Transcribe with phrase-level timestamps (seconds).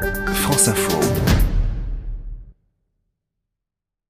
[0.00, 0.98] France Info.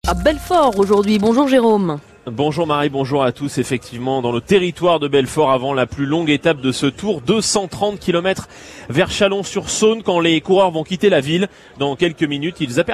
[0.07, 1.19] À Belfort aujourd'hui.
[1.19, 1.99] Bonjour Jérôme.
[2.27, 3.59] Bonjour Marie, bonjour à tous.
[3.59, 7.99] Effectivement, dans le territoire de Belfort, avant la plus longue étape de ce tour, 230
[7.99, 8.49] km
[8.89, 11.49] vers Chalon-sur-Saône, quand les coureurs vont quitter la ville.
[11.79, 12.85] Dans quelques minutes, ils,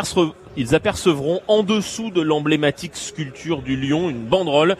[0.56, 4.76] ils apercevront en dessous de l'emblématique sculpture du lion une banderole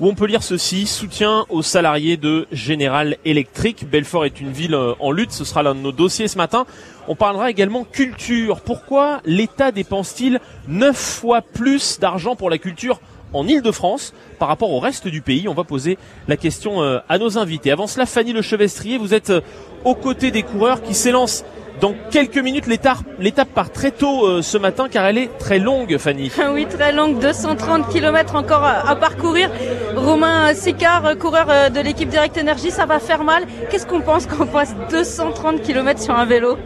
[0.00, 3.88] où on peut lire ceci, soutien aux salariés de General Electric.
[3.90, 6.66] Belfort est une ville euh, en lutte, ce sera l'un de nos dossiers ce matin.
[7.08, 8.60] On parlera également culture.
[8.60, 13.00] Pourquoi l'État dépense-t-il neuf fois plus d'argent pour la culture
[13.32, 17.18] en Ile-de-France par rapport au reste du pays On va poser la question euh, à
[17.18, 17.70] nos invités.
[17.70, 19.40] Avant cela, Fanny Lechevestrier, vous êtes euh,
[19.84, 21.44] aux côtés des coureurs qui s'élancent
[21.80, 22.66] dans quelques minutes.
[22.66, 26.30] L'étape part très tôt euh, ce matin car elle est très longue, Fanny.
[26.52, 29.50] Oui, très longue, 230 km encore à, parcourir.
[29.94, 33.44] Romain Sicard, coureur de l'équipe Direct Énergie, ça va faire mal.
[33.70, 36.56] Qu'est-ce qu'on pense quand on passe 230 km sur un vélo?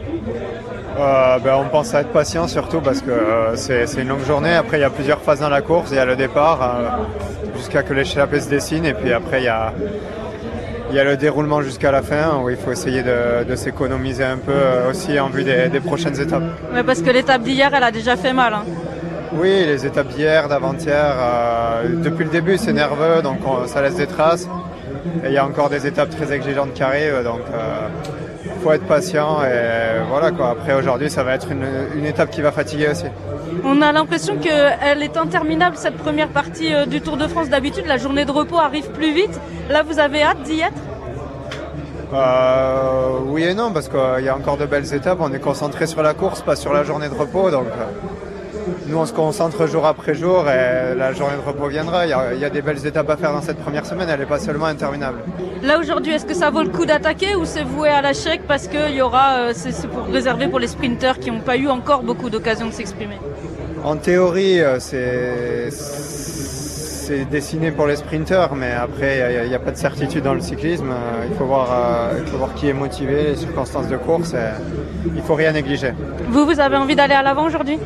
[0.99, 4.53] Euh, ben, on pense à être patient surtout parce que euh, c'est une longue journée.
[4.53, 5.91] Après, il y a plusieurs phases dans la course.
[5.91, 9.45] Il y a le départ euh, jusqu'à que l'échappée se dessine et puis après il
[9.45, 9.73] y a,
[10.91, 14.37] il y a le déroulement jusqu'à la fin où il faut essayer de, s'économiser un
[14.37, 14.53] peu
[14.91, 16.43] aussi en vue des, prochaines étapes.
[16.75, 18.53] Mais parce que l'étape d'hier, elle a déjà fait mal.
[18.53, 18.65] Hein.
[19.35, 21.15] Oui, les étapes d'hier, d'avant-hier,
[22.05, 24.47] depuis le début c'est nerveux donc ça laisse des traces.
[25.25, 27.41] Et il y a encore des étapes très exigeantes qui arrivent donc
[28.63, 30.51] faut être patient et voilà quoi.
[30.51, 33.07] Après aujourd'hui, ça va être une, étape qui va fatiguer aussi.
[33.65, 37.49] On a l'impression qu'elle est interminable cette première partie euh, du Tour de France.
[37.49, 39.39] D'habitude, la journée de repos arrive plus vite.
[39.69, 40.73] Là, vous avez hâte d'y être?
[42.13, 45.19] Euh, Oui et non, parce qu'il y a encore de belles étapes.
[45.21, 47.51] On est concentré sur la course, pas sur la journée de repos.
[47.51, 47.85] Donc, euh,
[48.87, 52.07] nous, on se concentre jour après jour et la journée de repos viendra.
[52.07, 54.09] Il y, a, des belles étapes à faire dans cette première semaine.
[54.11, 55.19] Elle n'est pas seulement interminable.
[55.63, 58.69] Là, aujourd'hui, est-ce que ça vaut le coup d'attaquer ou c'est voué à l'échec parce
[58.69, 62.03] que y aura, euh, c'est pour réserver pour les sprinteurs qui n'ont pas eu encore
[62.03, 63.19] beaucoup d'occasion de s'exprimer?
[63.85, 69.73] En théorie, euh, c'est c'est dessiné pour les sprinteurs, mais après, il n'y a, pas
[69.73, 70.91] de certitude dans le cyclisme.
[70.93, 74.35] Euh, il faut voir, il faut voir qui est motivé, les circonstances de course.
[75.05, 75.93] il faut rien négliger.
[76.29, 77.79] Vous, vous avez envie d'aller à l'avant aujourd'hui?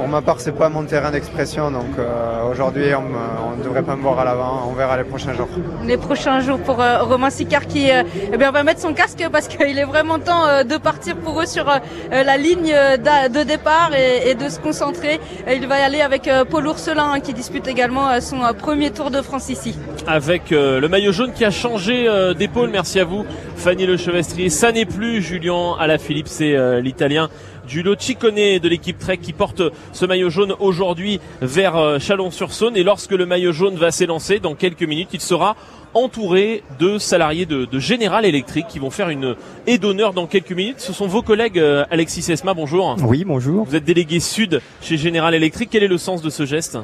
[0.00, 3.96] Pour ma part, c'est pas mon terrain d'expression, donc euh, aujourd'hui, on ne devrait pas
[3.96, 4.66] me voir à l'avant.
[4.66, 5.48] On verra les prochains jours.
[5.84, 8.02] Les prochains jours pour euh, Romain Sicard qui euh,
[8.32, 11.44] eh bien, va mettre son casque parce qu'il est vraiment temps de partir pour eux
[11.44, 11.66] sur
[12.10, 15.20] la ligne de départ et, de se concentrer.
[15.52, 19.20] il va y aller avec Paul Ourselin hein, qui dispute également son premier Tour de
[19.20, 19.78] France ici.
[20.06, 22.08] Avec le maillot jaune qui a changé
[22.38, 24.48] d'épaule, merci à vous Fanny Le Chevestrier.
[24.48, 27.28] Ça n'est plus Julien Alaphilippe, c'est l'Italien
[27.70, 32.76] Giulio Ciccone de l'équipe Trek qui porte ce maillot jaune aujourd'hui vers euh, Chalon-sur-Saône.
[32.76, 35.54] Et lorsque le maillot jaune va s'élancer, dans quelques minutes, il sera
[35.94, 39.36] entouré de salariés de, de General Electric qui vont faire une
[39.68, 40.80] aide d'honneur dans quelques minutes.
[40.80, 42.96] Ce sont vos collègues euh, Alexis Esma, bonjour.
[43.04, 43.64] Oui, bonjour.
[43.66, 45.70] Vous êtes délégué sud chez General Electric.
[45.70, 46.76] Quel est le sens de ce geste?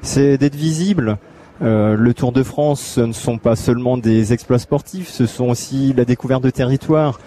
[0.00, 1.18] C'est d'être visible.
[1.62, 5.50] Euh, le Tour de France, ce ne sont pas seulement des exploits sportifs, ce sont
[5.50, 7.20] aussi la découverte de territoire.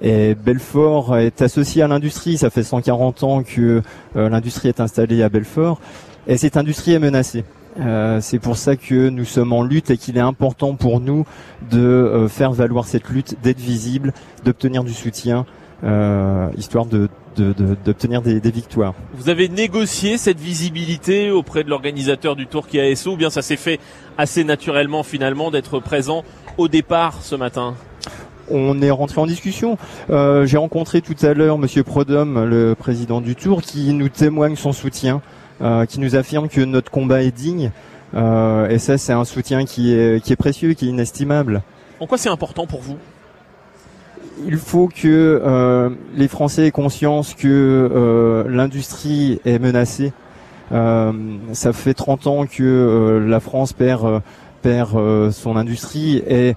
[0.00, 2.38] Et Belfort est associé à l'industrie.
[2.38, 3.82] Ça fait 140 ans que
[4.16, 5.80] euh, l'industrie est installée à Belfort.
[6.26, 7.44] Et cette industrie est menacée.
[7.80, 11.24] Euh, c'est pour ça que nous sommes en lutte et qu'il est important pour nous
[11.70, 14.12] de euh, faire valoir cette lutte, d'être visible,
[14.44, 15.46] d'obtenir du soutien,
[16.56, 18.94] histoire de d'obtenir des, des, victoires.
[19.14, 23.30] Vous avez négocié cette visibilité auprès de l'organisateur du Tour qui a SO ou bien
[23.30, 23.78] ça s'est fait
[24.16, 26.24] assez naturellement finalement d'être présent
[26.56, 27.76] au départ ce matin?
[28.50, 29.78] On est rentré en discussion.
[30.10, 34.56] Euh, j'ai rencontré tout à l'heure Monsieur Prodhomme, le président du Tour, qui nous témoigne
[34.56, 35.20] son soutien,
[35.62, 37.70] euh, qui nous affirme que notre combat est digne.
[38.14, 41.62] Euh, et ça, c'est un soutien qui est, qui est précieux, qui est inestimable.
[42.00, 42.96] En quoi c'est important pour vous?
[44.46, 50.12] Il faut que les Français aient conscience que l'industrie est menacée.
[50.70, 54.22] ça fait 30 ans que la France perd
[54.62, 56.54] perd son industrie et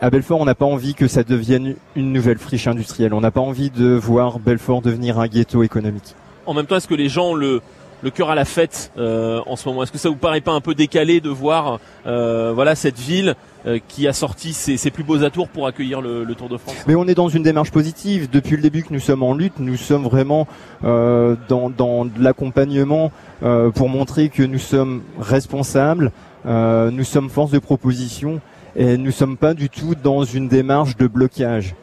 [0.00, 3.14] à Belfort, on n'a pas envie que ça devienne une nouvelle friche industrielle.
[3.14, 6.14] On n'a pas envie de voir Belfort devenir un ghetto économique.
[6.46, 7.62] En même temps, est-ce que les gens ont le,
[8.02, 9.82] le cœur à la fête euh, en ce moment?
[9.82, 13.34] Est-ce que ça vous paraît pas un peu décalé de voir euh, voilà cette ville
[13.66, 16.76] euh, qui a sorti ses, plus beaux atours pour accueillir le, Tour de France?
[16.86, 18.28] Mais on est dans une démarche positive.
[18.30, 20.46] Depuis le début que nous sommes en lutte, nous sommes vraiment
[20.82, 23.10] dans, dans l'accompagnement
[23.74, 26.12] pour montrer que nous sommes responsables,
[26.44, 28.40] nous sommes force de proposition
[28.76, 31.74] et nous sommes pas du tout dans une démarche de blocage.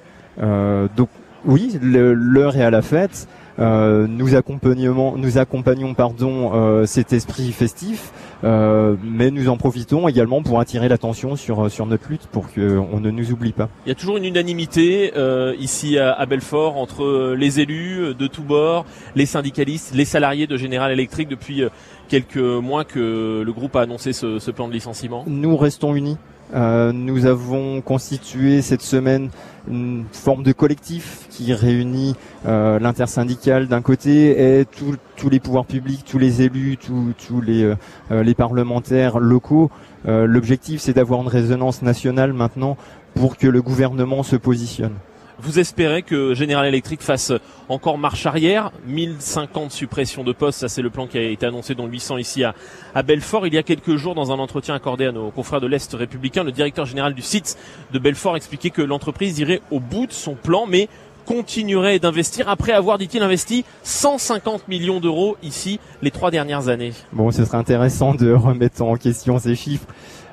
[0.41, 1.09] Euh, donc
[1.45, 3.27] oui, l'heure est à la fête.
[3.57, 8.11] nous accompagnons, nous accompagnons pardon cet esprit festif.
[8.43, 13.09] mais nous en profitons également pour attirer l'attention sur sur notre lutte pour qu'on ne
[13.09, 13.69] nous oublie pas.
[13.85, 15.11] Il y a toujours une unanimité
[15.59, 18.85] ici à, à, Belfort entre les élus de tous bords,
[19.15, 21.63] les syndicalistes, les salariés de General Electric depuis
[22.07, 25.23] quelques mois que le groupe a annoncé ce, ce plan de licenciement.
[25.27, 26.17] Nous restons unis.
[26.53, 29.29] Euh, nous avons constitué cette semaine
[29.69, 32.15] une forme de collectif qui réunit
[32.45, 38.23] euh, l'intersyndical d'un côté et tous les pouvoirs publics, tous les élus, tous les, euh,
[38.23, 39.69] les parlementaires locaux.
[40.07, 42.77] Euh, l'objectif, c'est d'avoir une résonance nationale maintenant
[43.13, 44.93] pour que le gouvernement se positionne.
[45.43, 47.33] Vous espérez que General Electric fasse
[47.67, 48.71] encore marche arrière?
[48.85, 52.43] 1050 suppressions de postes, ça c'est le plan qui a été annoncé dont 800 ici
[52.43, 52.53] à,
[52.93, 53.47] à Belfort.
[53.47, 56.43] Il y a quelques jours, dans un entretien accordé à nos confrères de l'Est républicain,
[56.43, 57.57] le directeur général du site
[57.91, 60.89] de Belfort expliquait que l'entreprise irait au bout de son plan, mais
[61.31, 66.91] continuerait d'investir après avoir, dit-il, investi 150 millions d'euros ici les trois dernières années.
[67.13, 69.87] Bon, ce serait intéressant de remettre en question ces chiffres.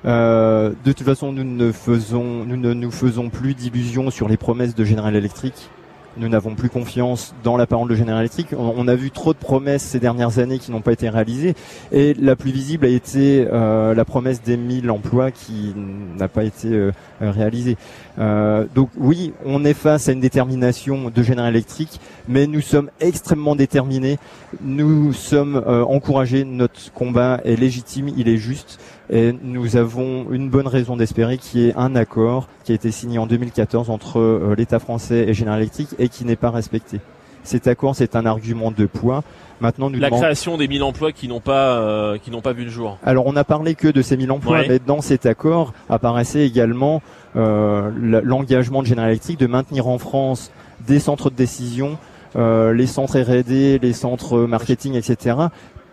[0.05, 4.37] Euh, de toute façon, nous ne faisons, nous ne nous faisons plus d'illusions sur les
[4.37, 5.71] promesses de General Electric.
[6.19, 8.49] Nous n'avons plus confiance dans la parole de Electric.
[8.59, 11.55] On, a vu trop de promesses ces dernières années qui n'ont pas été réalisées.
[11.93, 15.75] Et la plus visible a été euh, la promesse des 1000 emplois qui
[16.19, 17.77] n'a pas été euh, réalisée.
[18.19, 22.91] Euh, donc oui, on est face à une détermination de General Electric, mais nous sommes
[23.01, 24.19] extrêmement déterminés.
[24.61, 26.45] Nous sommes encouragés.
[26.45, 28.81] Notre combat est légitime, il est juste.
[29.11, 32.91] Et nous avons une bonne raison d'espérer qu'il y ait un accord qui a été
[32.91, 37.01] signé en 2014 entre euh, l'État français et General Electric et qui n'est pas respecté.
[37.43, 39.23] Cet accord, c'est un argument de poids.
[39.61, 42.65] Maintenant, nous la création des 1000 emplois qui n'ont pas euh, qui n'ont pas vu
[42.65, 42.99] le jour.
[43.03, 47.01] Alors, on n'a parlé que de ces 1000 emplois, mais dans cet accord apparaissait également
[47.37, 47.91] euh,
[48.23, 50.53] l'engagement de General Electric de maintenir en France
[50.87, 51.99] des centres de décision,
[52.37, 55.37] euh, les centres R&D, les centres marketing, etc.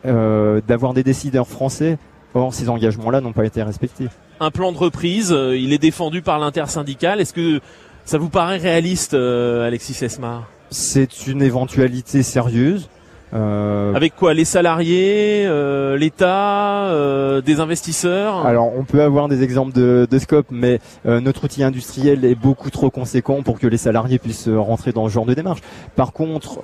[0.06, 1.98] Euh, d'avoir des décideurs français
[2.36, 4.10] Or, ces engagements-là n'ont pas été respectés.
[4.42, 7.22] Un plan de reprise, euh, il est défendu par l'intersyndicale.
[7.22, 7.62] Est-ce que
[8.04, 12.90] ça vous paraît réaliste, euh, Alexis Esmar C'est une éventualité sérieuse.
[13.34, 18.46] Euh, Avec quoi Les salariés, euh, l'État, euh, des investisseurs?
[18.46, 22.70] Alors on peut avoir des exemples de, de scope, mais notre outil industriel est beaucoup
[22.70, 25.62] trop conséquent pour que les salariés puissent rentrer dans ce genre de démarche.
[25.96, 26.62] Par contre,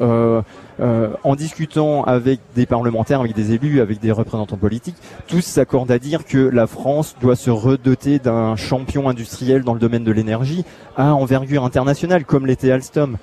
[0.79, 4.97] en discutant avec des parlementaires, avec des élus, avec des représentants politiques,
[5.27, 9.79] tous s'accordent à dire que la France doit se redoter d'un champion industriel dans le
[9.79, 10.63] domaine de l'énergie
[10.95, 13.17] à envergure internationale, comme l'était Alstom.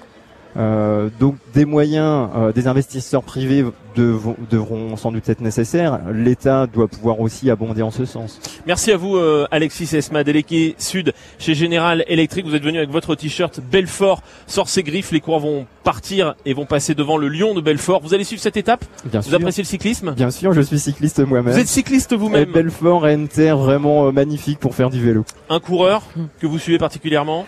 [0.56, 3.64] Euh, donc des moyens, euh, des investisseurs privés
[3.96, 6.00] devront sans doute être nécessaires.
[6.12, 8.40] L'État doit pouvoir aussi abonder en ce sens.
[8.66, 12.46] Merci à vous euh, Alexis Esma, délégué sud chez General Electric.
[12.46, 15.10] Vous êtes venu avec votre t-shirt Belfort sort ses griffes.
[15.10, 18.00] Les coureurs vont partir et vont passer devant le Lion de Belfort.
[18.02, 21.18] Vous allez suivre cette étape Bien Vous appréciez le cyclisme Bien sûr, je suis cycliste
[21.26, 21.52] moi-même.
[21.52, 25.24] Vous êtes cycliste vous-même Belfort a une terre vraiment magnifique pour faire du vélo.
[25.50, 26.02] Un coureur
[26.40, 27.46] que vous suivez particulièrement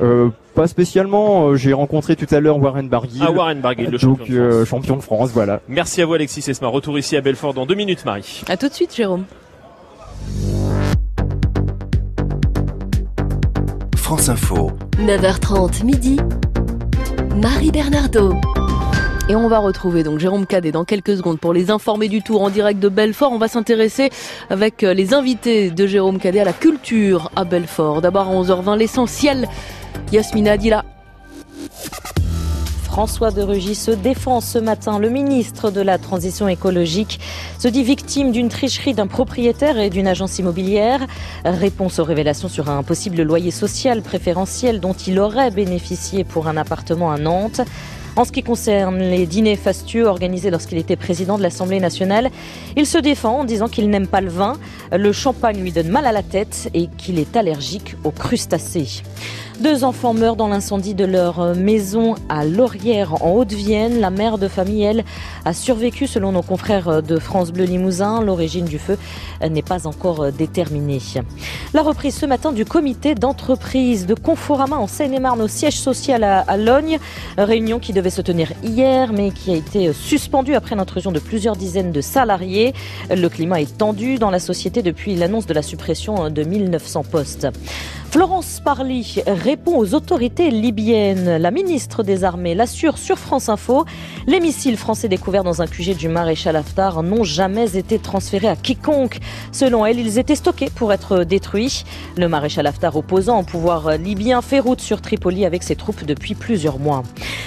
[0.00, 1.48] euh, pas spécialement.
[1.48, 3.22] Euh, j'ai rencontré tout à l'heure Warren Barguil.
[3.24, 4.54] Ah, Warren Barguil, le champion, de France.
[4.60, 5.60] Euh, champion de France, voilà.
[5.68, 6.68] Merci à vous, Alexis Esma.
[6.68, 8.42] Retour ici à Belfort dans deux minutes, Marie.
[8.48, 9.24] À tout de suite, Jérôme.
[13.96, 14.72] France Info.
[14.98, 16.18] 9h30 midi.
[17.40, 18.34] Marie Bernardo.
[19.28, 22.42] Et on va retrouver donc Jérôme Cadet dans quelques secondes pour les informer du tour
[22.42, 23.32] en direct de Belfort.
[23.32, 24.10] On va s'intéresser
[24.50, 28.02] avec euh, les invités de Jérôme Cadet à la culture à Belfort.
[28.02, 29.48] D'abord à 11h20, l'essentiel.
[30.12, 30.84] Yasmina Dila.
[32.92, 34.98] François de Rugy se défend ce matin.
[34.98, 37.20] Le ministre de la Transition écologique
[37.58, 41.00] se dit victime d'une tricherie d'un propriétaire et d'une agence immobilière.
[41.46, 46.58] Réponse aux révélations sur un possible loyer social préférentiel dont il aurait bénéficié pour un
[46.58, 47.62] appartement à Nantes.
[48.14, 52.30] En ce qui concerne les dîners fastueux organisés lorsqu'il était président de l'Assemblée nationale,
[52.76, 54.58] il se défend en disant qu'il n'aime pas le vin,
[54.92, 59.02] le champagne lui donne mal à la tête et qu'il est allergique aux crustacés.
[59.60, 64.00] Deux enfants meurent dans l'incendie de leur maison à Laurière en Haute-Vienne.
[64.00, 65.04] La mère de famille, elle,
[65.44, 68.22] a survécu selon nos confrères de France Bleu Limousin.
[68.22, 68.98] L'origine du feu
[69.48, 71.00] n'est pas encore déterminée.
[71.74, 76.56] La reprise ce matin du comité d'entreprise de Conforama en Seine-et-Marne au siège social à,
[76.56, 76.98] Logne.
[77.38, 81.56] Réunion qui devait se tenir hier mais qui a été suspendue après l'intrusion de plusieurs
[81.56, 82.74] dizaines de salariés.
[83.10, 87.48] Le climat est tendu dans la société depuis l'annonce de la suppression de 1900 postes.
[88.12, 91.38] Florence Parly répond aux autorités libyennes.
[91.38, 93.86] La ministre des Armées l'assure sur France Info.
[94.26, 98.54] Les missiles français découverts dans un QG du maréchal Haftar n'ont jamais été transférés à
[98.54, 99.18] quiconque.
[99.50, 101.84] Selon elle, ils étaient stockés pour être détruits.
[102.18, 106.34] Le maréchal Haftar opposant au pouvoir libyen fait route sur Tripoli avec ses troupes depuis
[106.34, 107.04] plusieurs mois.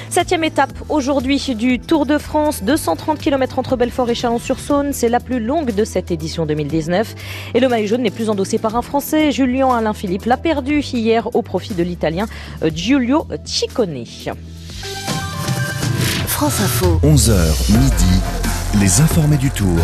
[0.09, 4.93] Septième étape aujourd'hui du Tour de France, 230 km entre Belfort et Chalon-sur-Saône.
[4.93, 7.15] C'est la plus longue de cette édition 2019.
[7.53, 9.31] Et le maillot jaune n'est plus endossé par un Français.
[9.31, 12.27] Julien Alain Philippe l'a perdu hier au profit de l'Italien
[12.63, 14.05] euh, Giulio Ciccone.
[16.27, 16.97] France Info.
[17.03, 18.21] 11h midi,
[18.79, 19.77] les informés du Tour.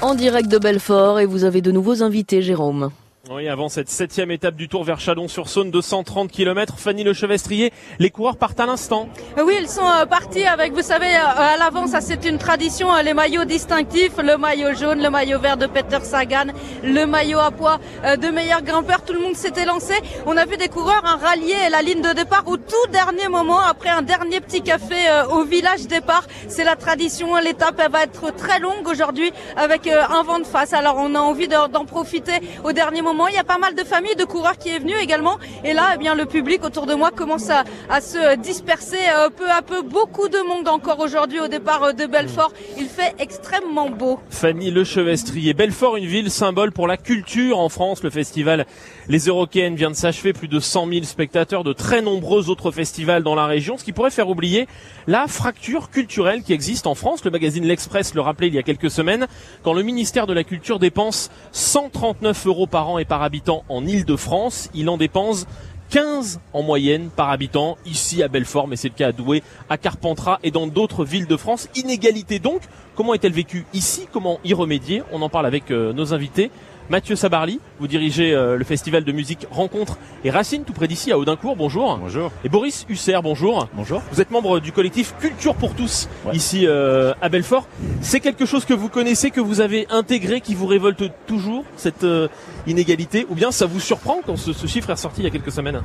[0.00, 2.90] En direct de Belfort et vous avez de nouveaux invités, Jérôme.
[3.30, 7.74] Oui, avant cette septième étape du Tour vers Chalon-sur-Saône de 130 km, Fanny Le Chevestrier,
[7.98, 9.06] les coureurs partent à l'instant.
[9.36, 12.94] Oui, ils sont euh, partis avec, vous savez, euh, à l'avant, ça c'est une tradition,
[12.94, 16.46] euh, les maillots distinctifs, le maillot jaune, le maillot vert de Peter Sagan,
[16.82, 19.92] le maillot à poids de meilleurs grimpeurs, tout le monde s'était lancé.
[20.24, 23.60] On a vu des coureurs un rallier la ligne de départ au tout dernier moment,
[23.60, 24.96] après un dernier petit café
[25.30, 26.24] au village départ.
[26.48, 30.72] C'est la tradition, l'étape elle va être très longue aujourd'hui avec un vent de face.
[30.72, 32.32] Alors on a envie d'en profiter
[32.64, 34.94] au dernier moment il y a pas mal de familles, de coureurs qui est venu
[35.00, 35.38] également.
[35.64, 37.64] Et là, eh bien, le public autour de moi commence à,
[38.00, 39.82] se disperser euh, peu à peu.
[39.82, 42.52] Beaucoup de monde encore aujourd'hui au départ euh, de Belfort.
[42.78, 44.20] Il fait extrêmement beau.
[44.30, 45.54] Fanny Lechevestrier.
[45.54, 48.02] Belfort, une ville symbole pour la culture en France.
[48.02, 48.66] Le festival
[49.08, 50.32] Les Eurocaines vient de s'achever.
[50.32, 53.78] Plus de 100 000 spectateurs de très nombreux autres festivals dans la région.
[53.78, 54.68] Ce qui pourrait faire oublier
[55.06, 57.24] la fracture culturelle qui existe en France.
[57.24, 59.26] Le magazine L'Express le rappelait il y a quelques semaines.
[59.62, 63.86] Quand le ministère de la Culture dépense 139 euros par an et par habitant en
[63.86, 64.70] Ile-de-France.
[64.74, 65.46] Il en dépense
[65.90, 69.78] 15 en moyenne par habitant ici à Belfort, mais c'est le cas à Douai, à
[69.78, 71.68] Carpentras et dans d'autres villes de France.
[71.74, 72.60] Inégalité donc.
[72.94, 74.06] Comment est-elle vécue ici?
[74.12, 75.02] Comment y remédier?
[75.12, 76.50] On en parle avec euh, nos invités.
[76.90, 81.12] Mathieu Sabarly, vous dirigez euh, le festival de musique Rencontre et Racine tout près d'ici
[81.12, 81.98] à Audincourt, bonjour.
[81.98, 82.32] Bonjour.
[82.44, 83.68] Et Boris Husser, bonjour.
[83.74, 84.00] Bonjour.
[84.10, 87.68] Vous êtes membre du collectif Culture pour tous ici euh, à Belfort.
[88.00, 92.04] C'est quelque chose que vous connaissez, que vous avez intégré, qui vous révolte toujours, cette
[92.04, 92.28] euh,
[92.66, 93.26] inégalité?
[93.28, 95.82] Ou bien ça vous surprend quand ce, chiffre est ressorti il y a quelques semaines?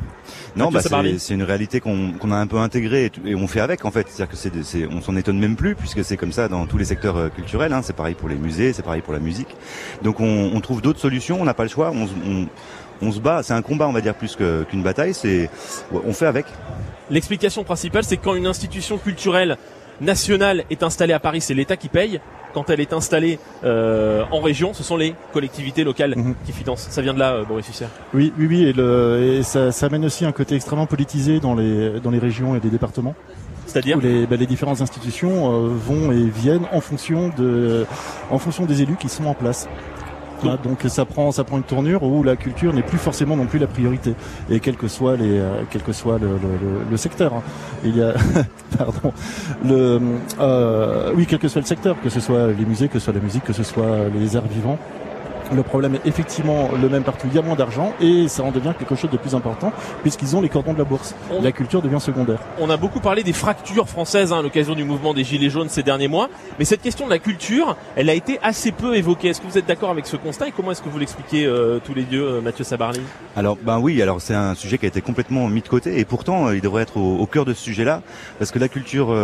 [0.55, 0.79] Non, bah
[1.17, 4.07] c'est une réalité qu'on a un peu intégrée et, on fait avec en fait.
[4.07, 6.85] C'est-à-dire que c'est, on s'en étonne même plus puisque c'est comme ça dans tous les
[6.85, 7.73] secteurs culturels.
[7.73, 7.81] Hein.
[7.83, 9.49] C'est pareil pour les musées, c'est pareil pour la musique.
[10.01, 11.91] Donc on, on trouve d'autres solution, on n'a pas le choix,
[13.01, 15.49] on, se bat, c'est un combat on va dire plus qu'une bataille, c'est
[15.91, 16.45] on fait avec.
[17.09, 19.57] L'explication principale c'est quand une institution culturelle
[20.01, 22.19] nationale est installée à Paris, c'est l'État qui paye.
[22.53, 26.35] Quand elle est installée euh, en région, ce sont les collectivités locales mhm.
[26.45, 26.87] qui financent.
[26.89, 27.87] Ça vient de là, euh, Boris Husser.
[28.13, 32.19] Oui, oui, oui, et, ça, amène aussi un côté extrêmement politisé dans les dans les
[32.19, 33.15] régions et les départements.
[33.65, 37.87] C'est-à-dire les, bah, les, différentes institutions euh, vont et viennent en fonction de,
[38.29, 39.67] en fonction des élus qui sont en place
[40.63, 43.59] donc ça prend, ça prend une tournure où la culture n'est plus forcément non plus
[43.59, 44.15] la priorité.
[44.49, 47.41] Et quel que soit les, euh, quel que soit le, le, le secteur, hein.
[47.83, 48.13] il y a,
[48.77, 49.13] pardon,
[49.65, 49.99] le,
[50.39, 53.13] euh, oui, quel que soit le secteur, que ce soit les musées, que ce soit
[53.13, 54.77] la musique, que ce soit les arts vivants.
[55.51, 57.27] Le problème est effectivement le même partout.
[57.29, 59.71] Il y a moins d'argent et ça en devient quelque chose de plus important
[60.01, 61.15] puisqu'ils ont les cordons de la bourse.
[61.41, 62.39] La culture devient secondaire.
[62.59, 65.69] On a beaucoup parlé des fractures françaises hein, à l'occasion du mouvement des Gilets jaunes
[65.69, 66.29] ces derniers mois.
[66.59, 69.29] Mais cette question de la culture, elle a été assez peu évoquée.
[69.29, 71.79] Est-ce que vous êtes d'accord avec ce constat et comment est-ce que vous l'expliquez euh,
[71.83, 73.01] tous les deux, euh, Mathieu Sabarly
[73.35, 76.05] Alors, ben oui, alors c'est un sujet qui a été complètement mis de côté et
[76.05, 78.01] pourtant euh, il devrait être au, cœur de ce sujet-là
[78.37, 79.15] parce que la culture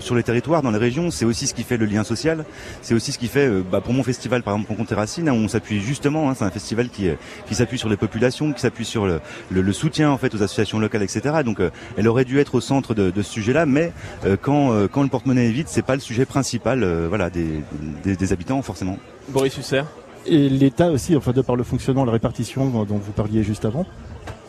[0.00, 2.44] sur les territoires, dans les régions, c'est aussi ce qui fait le lien social.
[2.82, 5.36] C'est aussi ce qui fait, bah, pour mon festival par exemple, Rencontre Racine, hein, où
[5.36, 6.30] on s'appuie justement.
[6.30, 7.14] Hein, c'est un festival qui, euh,
[7.46, 10.78] qui s'appuie sur les populations, qui s'appuie sur le, le, soutien en fait aux associations
[10.78, 11.42] locales, etc.
[11.44, 13.92] Donc, euh, elle aurait dû être au centre de, de ce sujet-là, mais
[14.24, 17.62] euh, quand, quand le porte-monnaie est vide, c'est pas le sujet principal, voilà, des,
[18.02, 18.98] des, des, habitants forcément.
[19.28, 19.82] Boris Husser.
[20.26, 23.86] Et l'État aussi, enfin de par le fonctionnement, la répartition dont vous parliez juste avant.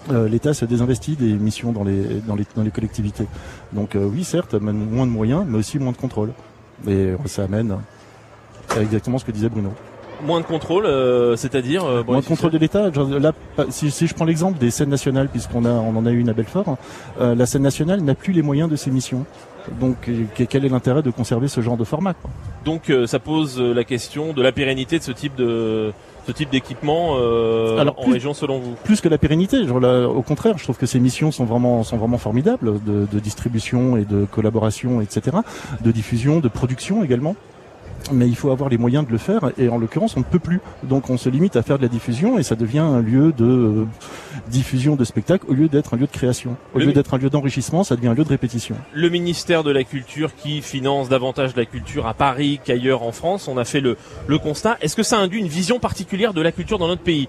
[0.10, 3.28] l'État se désinvestit des missions dans les, dans les, dans les collectivités.
[3.74, 6.32] Donc oui, certes, moins de moyens, mais aussi moins de contrôle.
[6.88, 7.78] Et ça amène
[8.76, 9.74] à exactement ce que disait Bruno
[10.24, 12.90] moins de contrôle, euh, c'est-à-dire euh, moins de contrôle de l'État.
[12.90, 13.34] Là,
[13.70, 16.34] si, je prends l'exemple des scènes nationales, puisqu'on a on en a eu une à
[16.34, 16.78] Belfort,
[17.20, 19.26] euh, la scène nationale n'a plus les moyens de ses missions.
[19.80, 22.14] Donc, quel est l'intérêt de conserver ce genre de format
[22.66, 25.92] Donc, ça pose la question de la pérennité de ce type de
[26.28, 28.76] ce type d'équipement en région selon vous?
[28.84, 32.20] Plus que la pérennité, au contraire, je trouve que ces missions sont vraiment sont vraiment
[32.20, 35.38] formidables de, de distribution et de collaboration, etc.,
[35.82, 37.36] de diffusion, de production également
[38.12, 40.40] mais il faut avoir les moyens de le faire et en l'occurrence on ne peut
[40.40, 40.60] plus.
[40.84, 43.46] Donc on se limite à faire de la diffusion et ça devient un lieu de
[43.46, 43.88] euh,
[44.50, 46.56] diffusion de spectacles au lieu d'être un lieu de création.
[46.74, 48.76] Au lieu d'être un lieu d'enrichissement, ça devient un lieu de répétition.
[48.94, 53.48] Le ministère de la Culture qui finance davantage la culture à Paris qu'ailleurs en France,
[53.48, 53.98] on a fait le,
[54.28, 54.78] le constat.
[54.82, 57.28] Est-ce que ça induit une vision particulière de la culture dans notre pays?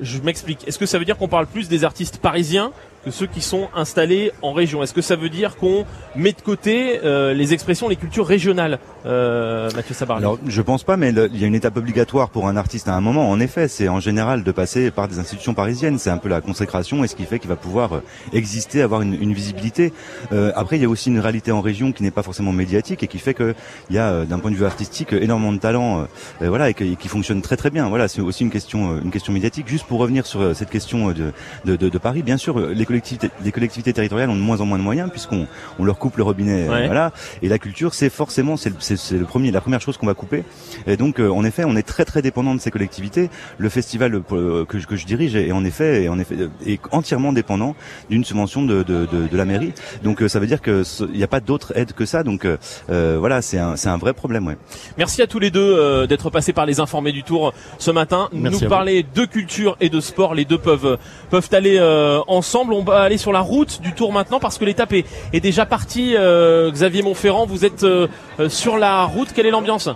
[0.00, 0.66] Je m'explique.
[0.68, 2.70] Est-ce que ça veut dire qu'on parle plus des artistes parisiens
[3.04, 4.82] que ceux qui sont installés en région?
[4.82, 8.78] Est-ce que ça veut dire qu'on met de côté euh, les expressions, les cultures régionales,
[9.08, 12.28] euh, Mathieu Sabarly Alors, je pense pas, mais le- il y a une étape obligatoire
[12.30, 13.30] pour un artiste à un moment.
[13.30, 15.98] En effet, c'est en général de passer par des institutions parisiennes.
[15.98, 18.00] C'est un peu la consécration et ce qui fait qu'il va pouvoir euh,
[18.32, 19.92] exister, avoir une, une visibilité.
[20.32, 23.02] Euh, après, il y a aussi une réalité en région qui n'est pas forcément médiatique
[23.02, 23.54] et qui fait que
[23.90, 26.06] il y a, euh, d'un point de vue artistique, énormément de talent,
[26.42, 27.88] euh, voilà, et, que- et qui fonctionne très très bien.
[27.88, 29.68] Voilà, c'est aussi une question, euh, une question médiatique.
[29.68, 31.32] Juste pour revenir sur cette question de,
[31.64, 34.66] de, de, de Paris, bien sûr, les collectivités, les collectivités territoriales ont de moins en
[34.66, 35.46] moins de moyens puisqu'on
[35.78, 36.86] on leur coupe le robinet, Ouais.
[36.86, 37.12] voilà.
[37.42, 40.44] Et la culture, c'est forcément, c'est c'est- le premier, la première chose qu'on va couper.
[40.86, 43.30] Et donc, euh, en effet, on est très très dépendant de ces collectivités.
[43.56, 46.18] Le festival euh, pour- euh, que, je- que je dirige est en effet, est en
[46.18, 47.74] effet, euh, est entièrement dépendant
[48.10, 49.72] d'une subvention de, de, de, de la mairie.
[50.02, 52.22] Donc, euh, ça veut dire que il n'y a pas d'autre aide que ça.
[52.22, 52.56] Donc, euh,
[52.90, 54.56] euh, voilà, c'est un, c'est un vrai problème, ouais.
[54.96, 58.28] Merci à tous les deux euh, d'être passés par les informés du tour ce matin.
[58.32, 60.34] Merci nous parler de culture et de sport.
[60.34, 60.98] Les deux peuvent
[61.30, 62.72] peuvent aller euh, ensemble.
[62.72, 65.66] On va aller sur la route du tour maintenant parce que l'étape est, est déjà
[65.66, 66.14] partie.
[66.16, 68.08] Euh, Xavier Montferrand, vous êtes euh,
[68.40, 69.32] euh, sur la route.
[69.32, 69.88] Quelle est l'ambiance?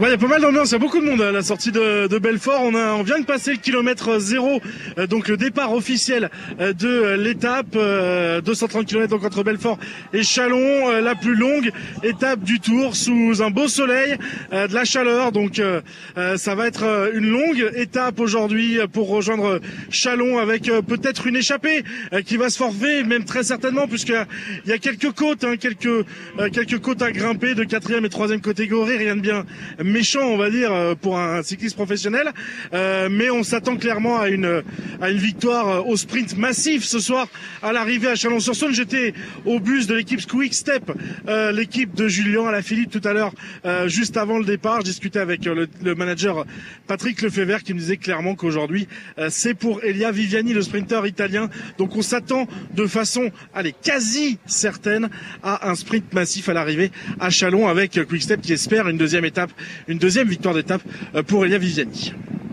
[0.00, 1.72] Il y a pas mal d'ambiance, il y a beaucoup de monde à la sortie
[1.72, 2.62] de, de Belfort.
[2.62, 4.60] On, a, on vient de passer le kilomètre zéro,
[4.96, 9.76] euh, donc le départ officiel euh, de euh, l'étape, euh, 230 km donc entre Belfort
[10.12, 11.72] et Chalon, euh, la plus longue
[12.04, 14.16] étape du Tour sous un beau soleil,
[14.52, 15.32] euh, de la chaleur.
[15.32, 15.80] Donc euh,
[16.16, 20.80] euh, ça va être euh, une longue étape aujourd'hui euh, pour rejoindre Chalon avec euh,
[20.80, 24.14] peut-être une échappée euh, qui va se forfer, même très certainement, puisque
[24.64, 26.04] il y a quelques côtes, hein, quelques euh,
[26.52, 29.44] quelques côtes à grimper de quatrième et troisième catégorie, rien de bien
[29.88, 32.32] méchant, on va dire, euh, pour un cycliste professionnel.
[32.72, 34.62] Euh, mais on s'attend clairement à une
[35.00, 37.26] à une victoire euh, au sprint massif ce soir
[37.62, 38.72] à l'arrivée à Chalon-sur-Saône.
[38.72, 39.14] J'étais
[39.44, 40.90] au bus de l'équipe Quick Step,
[41.52, 43.32] l'équipe de Julien Alaphilippe tout à l'heure,
[43.86, 44.80] juste avant le départ.
[44.84, 46.44] Je avec le, le manager
[46.86, 48.88] Patrick Lefebvre qui me disait clairement qu'aujourd'hui
[49.28, 51.48] c'est pour Elia Viviani, le sprinter italien.
[51.78, 55.08] Donc on s'attend de façon, allez, quasi certaine
[55.42, 56.90] à un sprint massif à l'arrivée
[57.20, 59.50] à Chalon avec euh, Quick Step qui espère une deuxième étape,
[59.86, 60.82] une deuxième victoire d'étape
[61.14, 62.12] euh, pour Elia Viviani.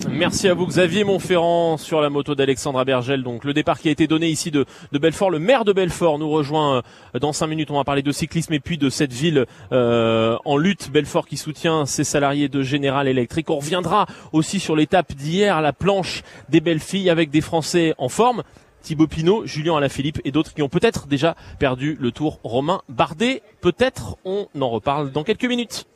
[0.10, 3.24] Merci à vous Xavier Montferrand sur la moto d'Alexandra Bergel.
[3.24, 5.32] Donc le départ qui a été donné ici de, de Belfort.
[5.32, 6.84] Le maire de Belfort nous rejoint
[7.16, 7.72] euh, dans cinq minutes.
[7.72, 10.92] On va parler de cyclisme et puis de cette ville euh, en lutte.
[10.92, 13.50] Belfort qui soutient ses salariés de General Electric.
[13.50, 18.10] On reviendra aussi sur l'étape d'hier, la planche des belles filles avec des Français en
[18.10, 18.44] forme.
[18.82, 23.42] Thibaut Pinot, Julien Alaphilippe et d'autres qui ont peut-être déjà perdu le tour Romain Bardet.
[23.62, 25.88] Peut-être on en reparle dans quelques minutes.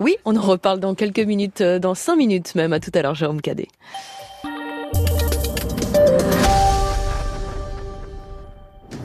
[0.00, 2.72] Oui, on en reparle dans quelques minutes, euh, dans cinq minutes même.
[2.72, 3.68] À tout à l'heure, Jérôme Cadet.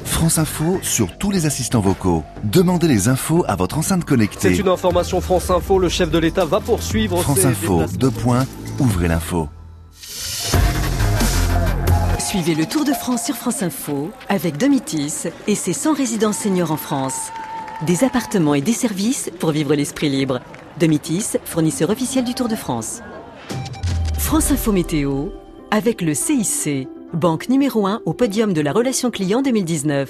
[0.04, 2.24] France Info sur tous les assistants vocaux.
[2.44, 4.58] Demandez les infos à votre enceinte C'est connectée.
[4.58, 5.80] une information France Info.
[5.80, 8.46] Le chef de l'État va poursuivre France ses Info, deux points,
[8.80, 9.50] ouvrez l'info.
[12.20, 16.72] Suivez le Tour de France sur France Info avec Domitis et ses 100 résidences seniors
[16.72, 17.32] en France.
[17.86, 20.40] Des appartements et des services pour vivre l'esprit libre.
[20.80, 23.02] Domitis, fournisseur officiel du Tour de France.
[24.18, 25.30] France Info Météo
[25.70, 30.10] avec le CIC, banque numéro 1 au podium de la relation client 2019.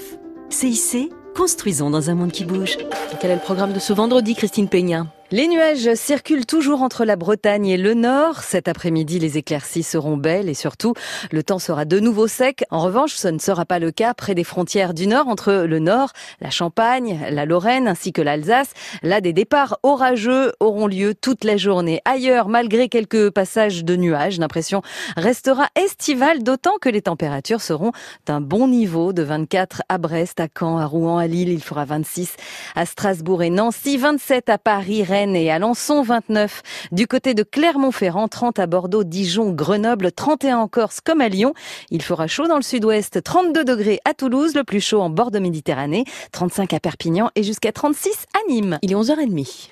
[0.50, 2.78] CIC, construisons dans un monde qui bouge.
[3.20, 5.08] Quel est le programme de ce vendredi, Christine Peña?
[5.34, 8.44] Les nuages circulent toujours entre la Bretagne et le Nord.
[8.44, 10.94] Cet après-midi, les éclaircies seront belles et surtout,
[11.32, 12.64] le temps sera de nouveau sec.
[12.70, 15.80] En revanche, ce ne sera pas le cas près des frontières du Nord entre le
[15.80, 18.74] Nord, la Champagne, la Lorraine ainsi que l'Alsace.
[19.02, 22.00] Là, des départs orageux auront lieu toute la journée.
[22.06, 24.84] Ailleurs, malgré quelques passages de nuages, l'impression
[25.18, 27.92] restera estivale, d'autant que les températures seront
[28.28, 31.50] d'un bon niveau de 24 à Brest, à Caen, à Rouen, à Lille.
[31.50, 32.36] Il fera 26
[32.76, 38.28] à Strasbourg et Nancy, 27 à Paris, Rennes et Alençon, 29 du côté de Clermont-Ferrand,
[38.28, 41.54] 30 à Bordeaux, Dijon, Grenoble, 31 en Corse comme à Lyon.
[41.90, 45.32] Il fera chaud dans le sud-ouest, 32 degrés à Toulouse, le plus chaud en bord
[45.32, 48.80] de Méditerranée, 35 à Perpignan et jusqu'à 36 à Nîmes.
[48.82, 49.70] Il est 11h30.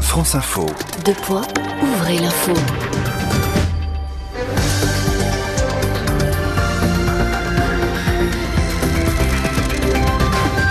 [0.00, 0.66] France Info.
[1.04, 1.46] Deux points,
[1.82, 2.52] ouvrez l'info.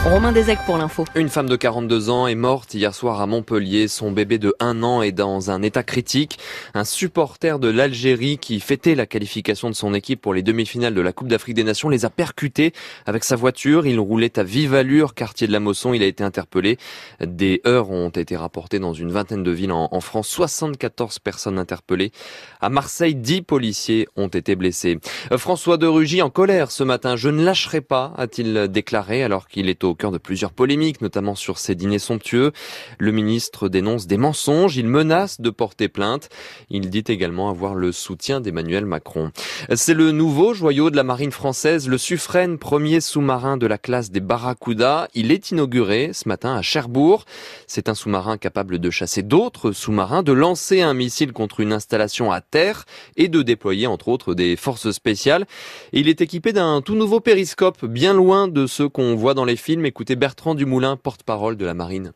[0.10, 1.04] Romain Desec pour l'info.
[1.15, 3.89] Une femme de 42 ans est morte hier soir à Montpellier.
[3.89, 6.39] Son bébé de 1 an est dans un état critique.
[6.74, 11.02] Un supporter de l'Algérie qui fêtait la qualification de son équipe pour les demi-finales de
[11.02, 12.72] la Coupe d'Afrique des Nations les a percutés
[13.06, 13.86] avec sa voiture.
[13.86, 15.91] Il roulait à vive allure, quartier de la Mosson.
[15.91, 16.78] Il a été interpellé.
[17.20, 20.30] Des heurts ont été rapportés dans une vingtaine de villes en, en France.
[20.30, 22.13] 74 personnes interpellées.
[22.62, 25.00] À Marseille, 10 policiers ont été blessés.
[25.34, 27.17] Euh, François de Rugy en colère ce matin.
[27.17, 31.36] Je ne lâcherai pas, a-t-il déclaré alors qu'il est au cœur de plusieurs polémiques, notamment
[31.36, 32.52] sur ses dîners somptueux.
[33.00, 36.30] Le ministre dénonce des mensonges, il menace de porter plainte.
[36.70, 39.32] Il dit également avoir le soutien d'Emmanuel Macron.
[39.76, 44.12] C'est le nouveau joyau de la marine française, le Suffren, premier sous-marin de la classe
[44.12, 45.08] des Barracuda.
[45.14, 47.26] Il est inauguré ce matin à Cherbourg.
[47.66, 52.32] C'est un sous-marin capable de chasser d'autres sous-marins, de lancer un missile contre une installation
[52.32, 55.46] à terre et de déployer entre autres des forces spéciales.
[55.94, 59.56] il est équipé d'un tout nouveau périscope, bien loin de ceux qu'on voit dans les
[59.56, 59.77] films.
[59.86, 62.13] Écoutez Bertrand Dumoulin, porte-parole de la marine.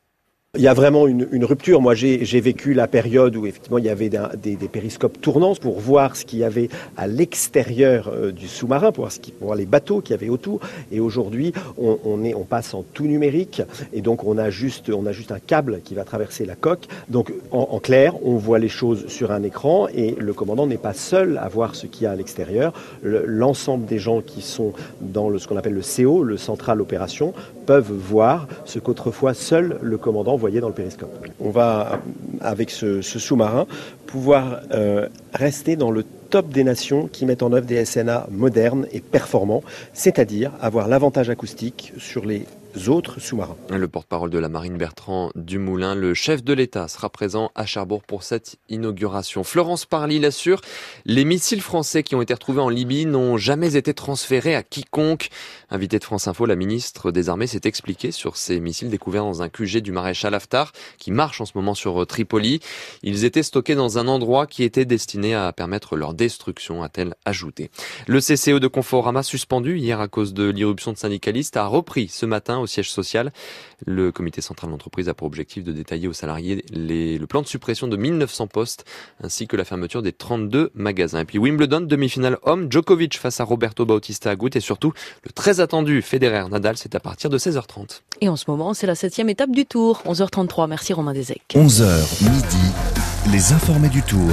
[0.58, 1.80] Il y a vraiment une, rupture.
[1.80, 5.80] Moi, j'ai vécu la période où effectivement il y avait des, des, périscopes tournants pour
[5.80, 9.08] voir ce qu'il y avait à l'extérieur euh, du sous-marin, pour
[9.40, 10.60] voir, les bateaux qu'il y avait autour.
[10.92, 13.62] Et aujourd'hui, on, passe en tout numérique,
[13.94, 16.86] et donc on a juste, un câble qui va traverser la coque.
[17.08, 20.94] Donc en, clair, on voit les choses sur un écran, et le commandant n'est pas
[20.94, 22.74] seul à voir ce qu'il y a à l'extérieur.
[23.04, 27.34] L'ensemble des gens qui sont dans ce qu'on appelle le CO, le central opération,
[27.66, 31.27] peuvent voir ce qu'autrefois seul le commandant dans le périscope.
[31.39, 31.99] On va,
[32.39, 33.67] avec ce, ce sous-marin,
[34.08, 38.88] pouvoir euh, rester dans le top des nations qui mettent en œuvre des SNA modernes
[38.91, 45.93] et performants, c'est-à-dire avoir l'avantage acoustique sur les Le porte-parole de la marine Bertrand Dumoulin,
[45.93, 49.43] le chef de l'État, sera présent à Cherbourg pour cette inauguration.
[49.43, 50.62] Florence Parly l'assure,
[51.05, 55.29] les missiles français qui ont été retrouvés en Libye n'ont jamais été transférés à quiconque.
[55.69, 59.41] Invité de France Info, la ministre des Armées s'est expliquée sur ces missiles découverts dans
[59.41, 62.62] un QG du maréchal Haftar qui marche en ce moment sur Tripoli.
[63.03, 67.69] Ils étaient stockés dans un endroit qui était destiné à permettre leur destruction, a-t-elle ajouté.
[68.07, 72.25] Le CCE de Conforama suspendu hier à cause de l'irruption de syndicalistes a repris ce
[72.25, 73.32] matin au siège social.
[73.86, 77.47] Le comité central d'entreprise a pour objectif de détailler aux salariés les, le plan de
[77.47, 78.86] suppression de 1900 postes
[79.24, 81.19] ainsi que la fermeture des 32 magasins.
[81.19, 84.93] Et puis Wimbledon, demi-finale homme, Djokovic face à Roberto Bautista Agut et surtout
[85.24, 88.02] le très attendu Federer Nadal, c'est à partir de 16h30.
[88.21, 90.67] Et en ce moment, c'est la septième étape du Tour, 11h33.
[90.67, 91.41] Merci Romain Desec.
[91.54, 94.30] 11h midi, les informés du Tour.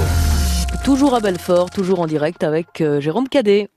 [0.83, 3.69] Toujours à Belfort, toujours en direct avec euh, Jérôme Cadet.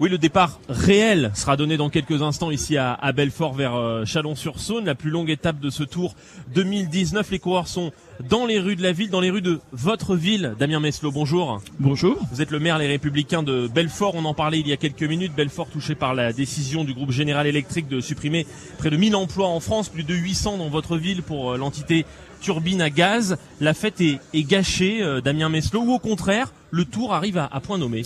[0.00, 4.04] Oui, le départ réel sera donné dans quelques instants ici à, à Belfort vers euh,
[4.04, 6.14] Chalon-sur-Saône, la plus longue étape de ce Tour
[6.54, 7.30] 2019.
[7.30, 7.92] Les coureurs sont
[8.28, 10.54] dans les rues de la ville, dans les rues de votre ville.
[10.58, 11.60] Damien Meslot, bonjour.
[11.78, 12.18] Bonjour.
[12.32, 14.14] Vous êtes le maire Les Républicains de Belfort.
[14.14, 15.34] On en parlait il y a quelques minutes.
[15.36, 18.46] Belfort touché par la décision du groupe Général Électrique de supprimer
[18.78, 22.06] près de 1000 emplois en France, plus de 800 dans votre ville pour euh, l'entité
[22.40, 23.36] turbine à gaz.
[23.60, 27.48] La fête est, est gâchée, euh, Damien Meslot, ou au contraire, le Tour arrive à,
[27.52, 28.02] à point nommé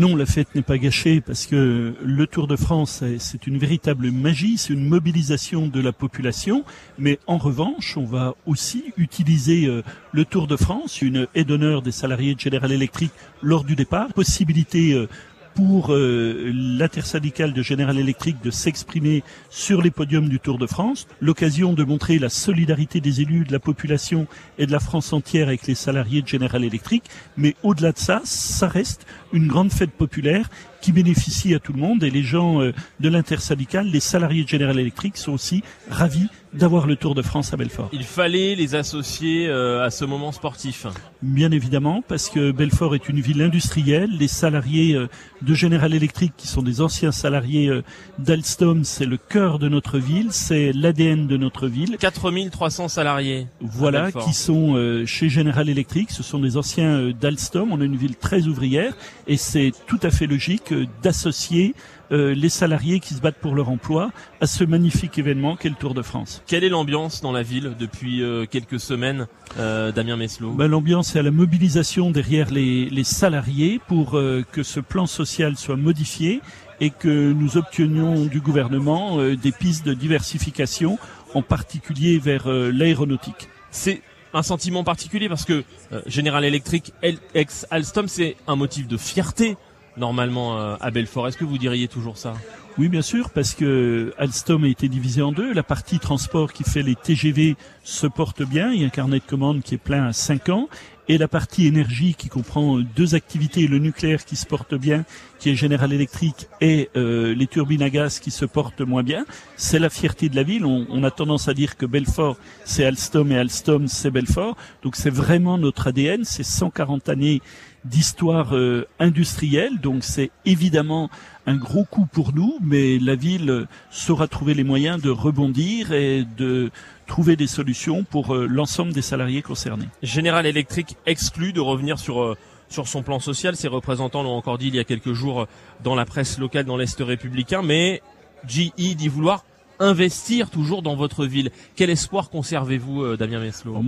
[0.00, 4.10] non, la fête n'est pas gâchée parce que le Tour de France, c'est une véritable
[4.10, 6.64] magie, c'est une mobilisation de la population.
[6.98, 9.82] Mais en revanche, on va aussi utiliser euh,
[10.12, 13.10] le Tour de France, une aide d'honneur des salariés de General Electric
[13.42, 15.06] lors du départ, possibilité euh,
[15.54, 21.06] pour euh, l'intersyndicale de General Electric de s'exprimer sur les podiums du Tour de France,
[21.20, 24.26] l'occasion de montrer la solidarité des élus, de la population
[24.58, 27.04] et de la France entière avec les salariés de General Electric,
[27.36, 30.48] mais au-delà de ça, ça reste une grande fête populaire
[30.80, 34.48] qui bénéficie à tout le monde et les gens euh, de l'intersyndicale, les salariés de
[34.48, 37.90] General Electric sont aussi ravis d'avoir le Tour de France à Belfort.
[37.92, 40.86] Il fallait les associer euh, à ce moment sportif.
[41.22, 44.10] Bien évidemment, parce que Belfort est une ville industrielle.
[44.18, 45.06] Les salariés euh,
[45.42, 47.70] de General Electric, qui sont des anciens salariés
[48.18, 51.96] d'Alstom, c'est le cœur de notre ville, c'est l'ADN de notre ville.
[51.98, 53.46] 4300 salariés.
[53.60, 56.10] Voilà, qui sont chez General Electric.
[56.10, 57.70] Ce sont des anciens d'Alstom.
[57.72, 58.94] On a une ville très ouvrière
[59.30, 61.76] et c'est tout à fait logique d'associer
[62.10, 65.76] euh, les salariés qui se battent pour leur emploi à ce magnifique événement qu'est le
[65.76, 66.42] Tour de France.
[66.48, 71.14] Quelle est l'ambiance dans la ville depuis euh, quelques semaines, euh, Damien Meslot ben, L'ambiance
[71.14, 74.18] est à la mobilisation derrière les, les salariés pour
[74.50, 76.40] que ce plan social soit modifié
[76.80, 80.98] et que nous obtenions du gouvernement des pistes de diversification,
[81.34, 83.48] en particulier vers l'aéronautique.
[83.70, 85.64] C'est un sentiment particulier parce que
[86.06, 86.92] General Electric
[87.34, 89.56] ex Alstom c'est un motif de fierté
[89.96, 91.28] normalement euh, à Belfort.
[91.28, 92.34] Est-ce que vous diriez toujours ça?
[92.78, 95.52] Oui, bien sûr, parce que Alstom a été divisé en deux.
[95.52, 98.72] La partie transport qui fait les TGV se porte bien.
[98.72, 100.68] Il y a un carnet de commandes qui est plein à 5 ans.
[101.08, 105.04] Et la partie énergie qui comprend deux activités, le nucléaire qui se porte bien,
[105.40, 109.24] qui est General Electric, et euh, les turbines à gaz qui se portent moins bien.
[109.56, 110.64] C'est la fierté de la ville.
[110.64, 114.56] On, on a tendance à dire que Belfort, c'est Alstom et Alstom, c'est Belfort.
[114.84, 116.24] Donc c'est vraiment notre ADN.
[116.24, 117.42] C'est 140 années
[117.84, 121.10] d'histoire euh, industrielle, donc c'est évidemment
[121.46, 126.24] un gros coup pour nous, mais la ville saura trouver les moyens de rebondir et
[126.36, 126.70] de
[127.06, 129.88] trouver des solutions pour euh, l'ensemble des salariés concernés.
[130.02, 132.36] Général Electric exclut de revenir sur euh,
[132.68, 133.56] sur son plan social.
[133.56, 135.48] Ses représentants l'ont encore dit il y a quelques jours
[135.82, 138.00] dans la presse locale dans l'Est républicain, mais
[138.46, 139.44] GE dit vouloir
[139.80, 141.50] investir toujours dans votre ville.
[141.74, 143.82] Quel espoir conservez-vous, euh, Damien Meslot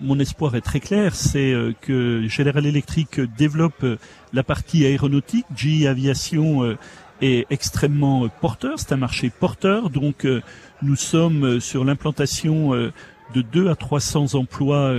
[0.00, 3.98] mon espoir est très clair, c'est euh, que General Electric développe euh,
[4.32, 5.46] la partie aéronautique.
[5.54, 6.76] GE Aviation
[7.20, 10.26] est extrêmement porteur, c'est un marché porteur, donc
[10.82, 14.92] nous sommes sur l'implantation de 2 à 300 emplois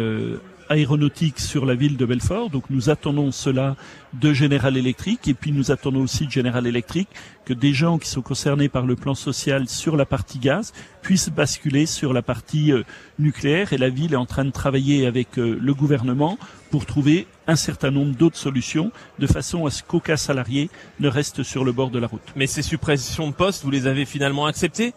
[0.70, 2.50] aéronautique sur la ville de Belfort.
[2.50, 3.76] Donc nous attendons cela
[4.14, 7.08] de General Electric et puis nous attendons aussi de General Electric
[7.46, 11.30] que des gens qui sont concernés par le plan social sur la partie gaz puissent
[11.30, 12.84] basculer sur la partie euh,
[13.20, 16.38] nucléaire et la ville est en train de travailler avec euh, le gouvernement
[16.72, 21.44] pour trouver un certain nombre d'autres solutions de façon à ce qu'aucun salarié ne reste
[21.44, 22.34] sur le bord de la route.
[22.36, 24.94] Mais ces suppressions de postes, vous les avez finalement acceptées?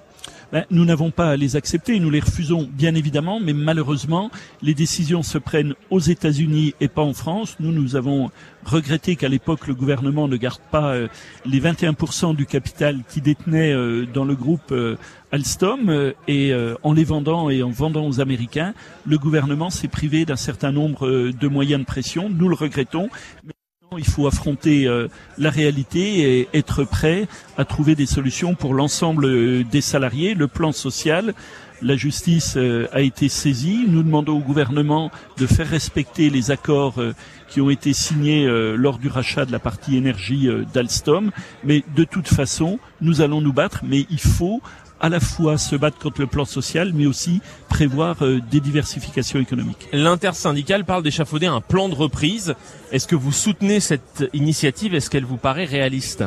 [0.53, 4.31] Ben, nous n'avons pas à les accepter, nous les refusons bien évidemment, mais malheureusement,
[4.63, 7.57] les décisions se prennent aux États-Unis et pas en France.
[7.61, 8.31] Nous, nous avons
[8.65, 11.09] regretté qu'à l'époque, le gouvernement ne garde pas euh,
[11.47, 14.97] les 21% du capital qui détenait euh, dans le groupe euh,
[15.33, 18.75] Alstom et en les vendant et en vendant aux Américains,
[19.07, 22.29] le gouvernement s'est privé d'un certain nombre de moyens de pression.
[22.29, 23.09] Nous le regrettons.
[23.99, 27.27] Il faut affronter euh, la réalité et être prêt
[27.59, 30.35] à trouver des solutions pour l'ensemble euh, des salariés.
[30.35, 31.35] Le plan social,
[31.83, 33.87] la justice euh, a été saisie.
[33.89, 37.03] Nous demandons au gouvernement de faire respecter les accords
[37.49, 41.33] qui ont été signés lors du rachat de la partie énergie d'Alstom.
[41.65, 44.63] Mais de toute façon, nous allons nous battre, mais il faut
[45.01, 49.41] à la fois se battre contre le plan social, mais aussi prévoir euh, des diversifications
[49.41, 49.89] économiques.
[49.93, 52.55] L'intersyndicale parle d'échafauder un plan de reprise.
[52.93, 54.95] Est-ce que vous soutenez cette initiative?
[54.95, 56.25] Est-ce qu'elle vous paraît réaliste?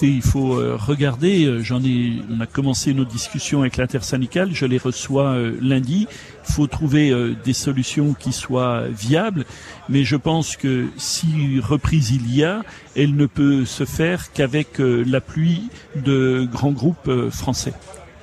[0.00, 1.44] Il faut euh, regarder.
[1.44, 4.50] Euh, j'en ai, on a commencé nos discussions avec l'intersyndicale.
[4.52, 6.06] Je les reçois euh, lundi.
[6.48, 7.12] Il faut trouver
[7.44, 9.44] des solutions qui soient viables.
[9.88, 12.62] Mais je pense que si reprise il y a,
[12.96, 17.74] elle ne peut se faire qu'avec l'appui de grands groupes français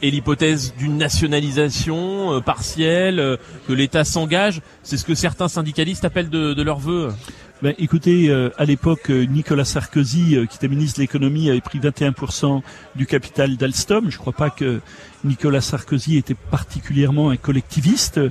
[0.02, 6.54] et l'hypothèse d'une nationalisation partielle, que l'État s'engage, c'est ce que certains syndicalistes appellent de,
[6.54, 7.14] de leur vœu.
[7.62, 11.60] Ben, écoutez, euh, à l'époque, euh, Nicolas Sarkozy, euh, qui était ministre de l'économie, avait
[11.60, 12.64] pris 21%
[12.96, 14.10] du capital d'Alstom.
[14.10, 14.80] Je ne crois pas que
[15.26, 18.22] Nicolas Sarkozy était particulièrement un collectiviste.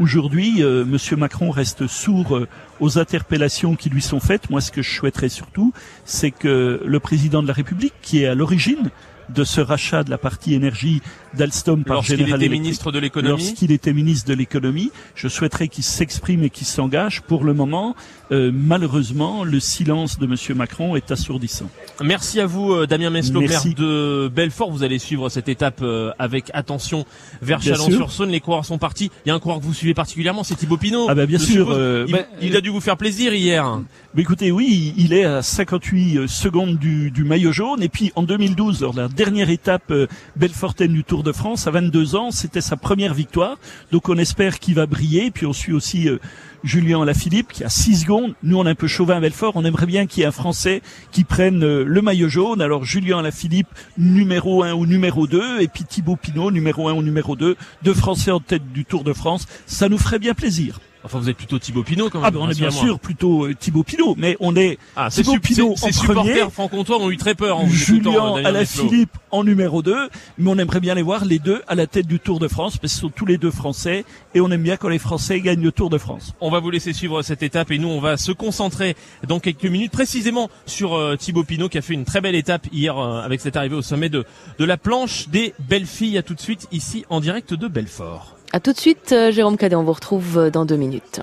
[0.00, 2.46] Aujourd'hui, Monsieur Macron reste sourd
[2.80, 4.48] aux interpellations qui lui sont faites.
[4.48, 5.74] Moi, ce que je souhaiterais surtout,
[6.06, 8.90] c'est que le président de la République, qui est à l'origine
[9.28, 11.02] de ce rachat de la partie énergie
[11.34, 13.42] d'Alstom par General était ministre de l'économie.
[13.42, 17.22] Lorsqu'il était ministre de l'économie, je souhaiterais qu'il s'exprime et qu'il s'engage.
[17.22, 17.94] Pour le moment,
[18.30, 21.70] euh, malheureusement, le silence de Monsieur Macron est assourdissant.
[22.02, 24.70] Merci à vous, euh, Damien Meslot, maire de Belfort.
[24.70, 27.04] Vous allez suivre cette étape euh, avec attention
[27.42, 28.30] vers Chalon-sur-Saône.
[28.30, 29.10] Les coureurs sont partis.
[29.24, 31.06] Il y a un coureur que vous suivez particulièrement, c'est Thibaut Pinot.
[31.08, 31.68] Ah bah bien sûr.
[32.06, 33.80] il, bah, il, a dû vous faire plaisir hier.
[34.14, 37.82] Mais écoutez, oui, il est à 58 secondes du, du maillot jaune.
[37.82, 39.92] Et puis en 2012, lors de la dernière étape
[40.36, 42.30] Belfortaine du Tour de France à 22 ans.
[42.30, 43.56] C'était sa première victoire.
[43.92, 45.30] Donc on espère qu'il va briller.
[45.30, 46.18] Puis on suit aussi euh,
[46.64, 48.34] Julien Lafilippe qui a 6 secondes.
[48.42, 49.52] Nous on est un peu chauvin à Belfort.
[49.54, 52.60] On aimerait bien qu'il y ait un Français qui prenne euh, le maillot jaune.
[52.60, 57.02] Alors Julien Lafilippe numéro 1 ou numéro 2 et puis Thibaut Pinot numéro 1 ou
[57.02, 57.56] numéro 2.
[57.82, 59.46] Deux Français en tête du Tour de France.
[59.66, 60.80] Ça nous ferait bien plaisir.
[61.04, 62.26] Enfin, vous êtes plutôt Thibaut Pinot quand même.
[62.26, 65.38] Ah ben on est bien sûr plutôt euh, Thibaut Pinot, mais on est ah, Thibaut
[65.38, 66.40] Pinot en premier.
[66.50, 70.08] franc-comtois ont eu très peur en Julien à la Philippe en numéro 2,
[70.38, 72.78] mais on aimerait bien les voir les deux à la tête du Tour de France
[72.78, 75.40] parce que ce sont tous les deux français et on aime bien quand les Français
[75.40, 76.34] gagnent le Tour de France.
[76.40, 79.64] On va vous laisser suivre cette étape et nous on va se concentrer dans quelques
[79.64, 83.20] minutes précisément sur euh, Thibaut Pinot qui a fait une très belle étape hier euh,
[83.20, 84.24] avec cette arrivée au sommet de
[84.58, 86.18] de la planche des belles filles.
[86.18, 88.37] À tout de suite ici en direct de Belfort.
[88.52, 91.20] À tout de suite Jérôme Cadet, on vous retrouve dans deux minutes.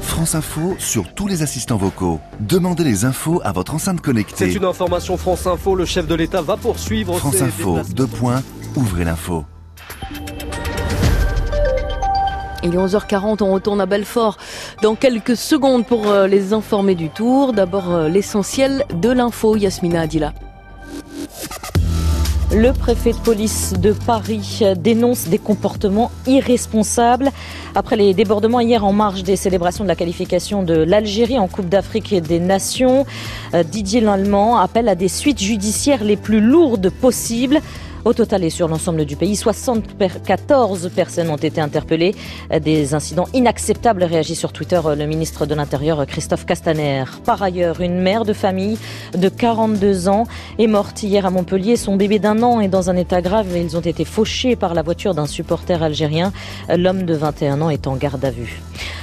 [0.00, 2.20] France Info sur tous les assistants vocaux.
[2.38, 4.50] Demandez les infos à votre enceinte connectée.
[4.50, 5.74] C'est une information France Info.
[5.74, 7.18] Le chef de l'État va poursuivre.
[7.18, 8.42] France Info, deux points,
[8.76, 9.44] ouvrez l'info.
[12.62, 14.38] Il est 11h40, on retourne à Belfort
[14.82, 17.52] dans quelques secondes pour euh, les informer du tour.
[17.52, 20.32] D'abord euh, l'essentiel de l'info, Yasmina Adila.
[22.54, 27.30] Le préfet de police de Paris dénonce des comportements irresponsables
[27.74, 31.70] après les débordements hier en marge des célébrations de la qualification de l'Algérie en Coupe
[31.70, 33.06] d'Afrique des Nations.
[33.54, 37.58] Euh, Didier Lallemand appelle à des suites judiciaires les plus lourdes possibles.
[38.04, 42.16] Au total et sur l'ensemble du pays, 74 personnes ont été interpellées.
[42.60, 47.04] Des incidents inacceptables réagit sur Twitter le ministre de l'Intérieur Christophe Castaner.
[47.24, 48.76] Par ailleurs, une mère de famille
[49.16, 50.26] de 42 ans
[50.58, 51.76] est morte hier à Montpellier.
[51.76, 53.46] Son bébé d'un an est dans un état grave.
[53.56, 56.32] Ils ont été fauchés par la voiture d'un supporter algérien.
[56.68, 58.60] L'homme de 21 ans est en garde à vue.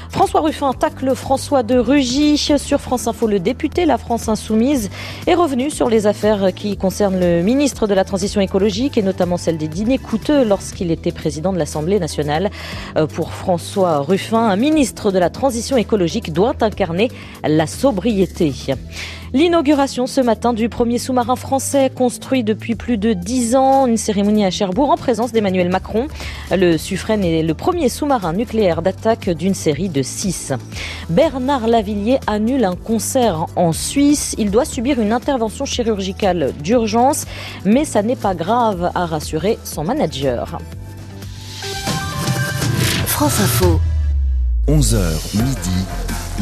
[0.10, 2.38] François Ruffin tacle François de Rugy.
[2.38, 4.90] Sur France Info, le député La France Insoumise
[5.28, 9.38] est revenu sur les affaires qui concernent le ministre de la Transition écologique et notamment
[9.38, 12.50] celle des dîners coûteux lorsqu'il était président de l'Assemblée nationale.
[12.98, 17.10] Euh, pour François Ruffin, un ministre de la Transition écologique doit incarner
[17.44, 18.54] la sobriété.
[19.32, 24.44] L'inauguration ce matin du premier sous-marin français construit depuis plus de dix ans, une cérémonie
[24.44, 26.08] à Cherbourg en présence d'Emmanuel Macron.
[26.52, 30.52] Le Suffren est le premier sous-marin nucléaire d'attaque d'une série de six.
[31.10, 34.34] Bernard Lavillier annule un concert en Suisse.
[34.40, 37.26] Il doit subir une intervention chirurgicale d'urgence,
[37.66, 40.58] mais ça n'est pas grave, a rassuré son manager.
[43.06, 43.80] France Info.
[44.68, 45.86] 11h midi,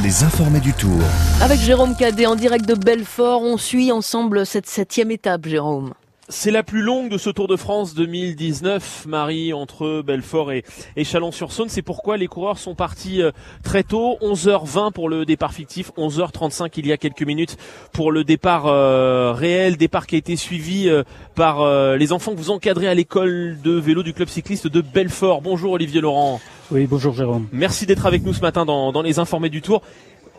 [0.04, 1.00] les informés du tour.
[1.42, 5.94] Avec Jérôme Cadet en direct de Belfort, on suit ensemble cette septième étape, Jérôme.
[6.30, 10.66] C'est la plus longue de ce Tour de France 2019, Marie, entre Belfort et,
[10.98, 11.70] et Chalon-sur-Saône.
[11.70, 13.32] C'est pourquoi les coureurs sont partis euh,
[13.64, 17.56] très tôt, 11h20 pour le départ fictif, 11h35 il y a quelques minutes
[17.94, 22.38] pour le départ euh, réel, départ qui a été suivi euh, par les enfants que
[22.38, 25.42] vous encadrez à l'école de vélo du club cycliste de Belfort.
[25.42, 26.42] Bonjour Olivier Laurent.
[26.72, 27.48] Oui, bonjour Jérôme.
[27.54, 29.82] Merci d'être avec nous ce matin dans, dans les informés du Tour.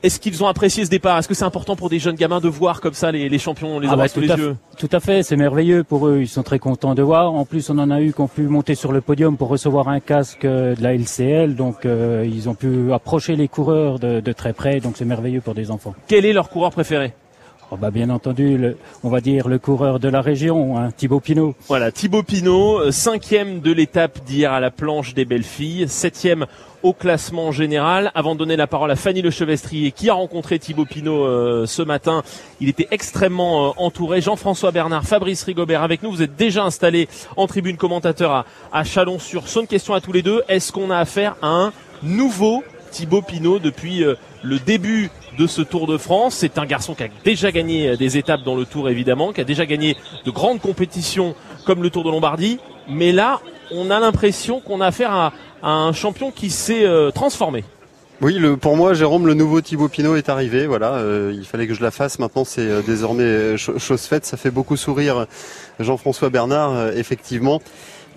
[0.02, 1.18] Est-ce qu'ils ont apprécié ce départ?
[1.18, 3.80] Est-ce que c'est important pour des jeunes gamins de voir comme ça les, les champions,
[3.80, 4.56] les Ah avoir bah, sous tout, les à yeux?
[4.70, 7.32] fait, tout à fait, c'est merveilleux pour eux, ils sont très contents de voir.
[7.32, 9.88] En plus, on en a eu qui ont pu monter sur le podium pour recevoir
[9.88, 14.20] un casque euh, de la LCL, donc euh, ils ont pu approcher les coureurs de,
[14.20, 15.94] de très près, donc c'est merveilleux pour des enfants.
[16.06, 17.12] Quel est leur coureur préféré?
[17.70, 21.54] Oh bah, bien entendu, on va dire le coureur de la région, hein, Thibaut Pinot.
[21.66, 26.46] Voilà, Thibaut Pinot, euh, cinquième de l'étape d'hier à la planche des belles filles, septième
[26.82, 28.10] au classement général.
[28.14, 31.82] Avant de donner la parole à Fanny Lechevestrier qui a rencontré Thibaut Pinot euh, ce
[31.82, 32.22] matin,
[32.62, 34.22] il était extrêmement euh, entouré.
[34.22, 36.10] Jean-François Bernard, Fabrice Rigobert avec nous.
[36.10, 39.66] Vous êtes déjà installés en tribune commentateur à, à Chalon-sur-Saône.
[39.66, 40.42] Question à tous les deux.
[40.48, 44.02] Est-ce qu'on a affaire à un nouveau Thibaut Pinot depuis
[44.42, 46.34] le début de ce Tour de France.
[46.34, 49.44] C'est un garçon qui a déjà gagné des étapes dans le Tour évidemment, qui a
[49.44, 52.58] déjà gagné de grandes compétitions comme le Tour de Lombardie.
[52.88, 57.64] Mais là, on a l'impression qu'on a affaire à, un champion qui s'est euh, transformé.
[58.20, 60.66] Oui, le, pour moi, Jérôme, le nouveau Thibaut Pinot est arrivé.
[60.66, 62.18] Voilà, euh, il fallait que je la fasse.
[62.18, 64.24] Maintenant, c'est euh, désormais cho- chose faite.
[64.26, 65.26] Ça fait beaucoup sourire
[65.78, 67.60] Jean-François Bernard, effectivement.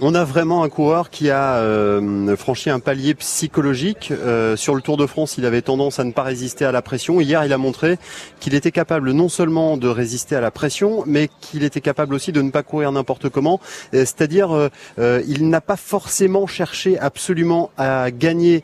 [0.04, 4.10] On a vraiment un coureur qui a euh, franchi un palier psychologique.
[4.10, 6.82] Euh, sur le Tour de France, il avait tendance à ne pas résister à la
[6.82, 7.22] pression.
[7.22, 8.00] Hier, il a montré
[8.40, 12.32] qu'il était capable non seulement de résister à la pression, mais qu'il était capable aussi
[12.32, 13.60] de ne pas courir n'importe comment.
[13.94, 14.52] Euh, C'est-à-dire,
[14.98, 18.64] euh, il n'a pas forcément cherché absolument à gagner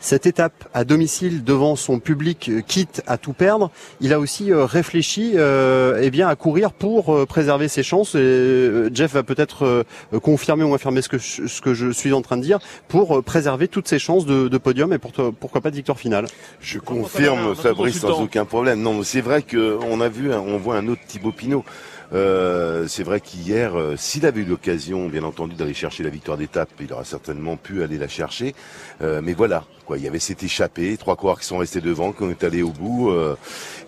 [0.00, 4.52] cette étape à domicile devant son public, euh, quitte à tout perdre, il a aussi
[4.52, 8.14] euh, réfléchi euh, eh bien à courir pour euh, préserver ses chances.
[8.14, 9.84] Et, Jeff va peut-être
[10.22, 12.58] confirmer ou infirmer ce que, je, ce que je suis en train de dire
[12.88, 16.26] pour préserver toutes ses chances de, de podium et pour, pourquoi pas de victoire finale.
[16.60, 18.80] Je confirme, Fabrice, sans aucun problème.
[18.80, 21.64] Non, mais c'est vrai qu'on a vu, on voit un autre Thibaut Pinot.
[22.12, 26.38] Euh, c'est vrai qu'hier, euh, s'il avait eu l'occasion, bien entendu, d'aller chercher la victoire
[26.38, 28.54] d'étape, il aura certainement pu aller la chercher.
[29.02, 32.12] Euh, mais voilà, quoi, il y avait cet échappé, trois coureurs qui sont restés devant,
[32.12, 33.12] qui ont été allés au bout,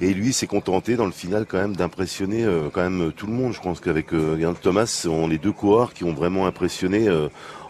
[0.00, 3.52] et lui s'est contenté dans le final quand même d'impressionner quand même tout le monde.
[3.52, 4.08] Je pense qu'avec
[4.62, 7.08] Thomas, sont les deux coureurs qui ont vraiment impressionné.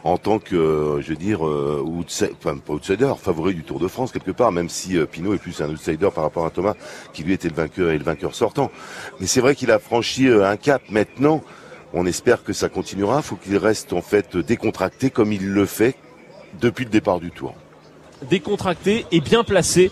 [0.05, 3.87] En tant que, euh, je veux dire, euh, outside- enfin outsider, favori du Tour de
[3.89, 6.75] France quelque part, même si euh, Pinot est plus un outsider par rapport à Thomas,
[7.13, 8.71] qui lui était le vainqueur et le vainqueur sortant.
[9.21, 11.43] Mais c'est vrai qu'il a franchi un cap maintenant.
[11.93, 13.17] On espère que ça continuera.
[13.19, 15.97] Il faut qu'il reste en fait décontracté comme il le fait
[16.61, 17.55] depuis le départ du Tour.
[18.29, 19.91] décontracté et bien placé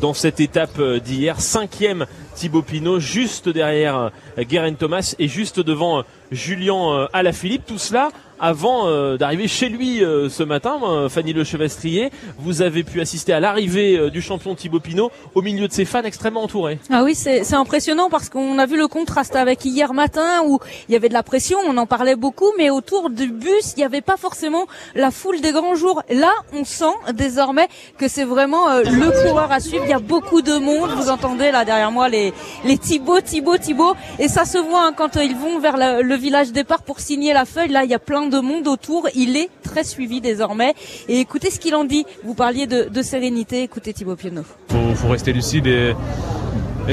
[0.00, 1.40] dans cette étape d'hier.
[1.40, 7.66] Cinquième Thibaut Pinot, juste derrière Guerin Thomas et juste devant Julien Alaphilippe.
[7.66, 12.10] Tout cela avant euh, d'arriver chez lui euh, ce matin, euh, Fanny Le Chevestrier.
[12.38, 16.02] Vous avez pu assister à l'arrivée du champion Thibaut Pinot au milieu de ses fans
[16.02, 16.78] extrêmement entourés.
[16.90, 20.92] Ah oui, c'est impressionnant parce qu'on a vu le contraste avec hier matin où il
[20.92, 23.84] y avait de la pression, on en parlait beaucoup, mais autour du bus, il n'y
[23.84, 26.02] avait pas forcément la foule des grands jours.
[26.10, 29.84] Là, on sent désormais que c'est vraiment le coureur à suivre.
[29.84, 30.90] Il y a beaucoup de monde.
[30.96, 32.32] Vous entendez là derrière moi les,
[32.64, 33.94] les Thibaut, Thibaut, Thibaut.
[34.18, 37.44] Et ça se voit hein, quand ils vont vers le village départ pour signer la
[37.44, 37.68] feuille.
[37.68, 39.08] Là, il y a plein de monde autour.
[39.14, 40.74] Il est très suivi désormais.
[41.08, 42.04] Et écoutez ce qu'il en dit.
[42.24, 43.62] Vous parliez de, sérénité.
[43.62, 44.42] Écoutez Thibaut Pinot.
[44.68, 45.94] faut, faut rester lucide et,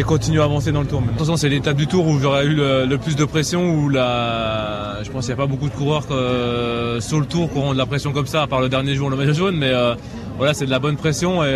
[0.03, 1.01] continuer à avancer dans le tour.
[1.17, 5.09] Façon, c'est l'étape du tour où j'aurais eu le, plus de pression, où la, je
[5.09, 7.77] pense qu'il n'y a pas beaucoup de coureurs euh, sur le tour qui auront de
[7.77, 9.95] la pression comme ça, à part le dernier jour, le maillot jaune, mais euh,
[10.37, 11.55] voilà, c'est de la bonne pression et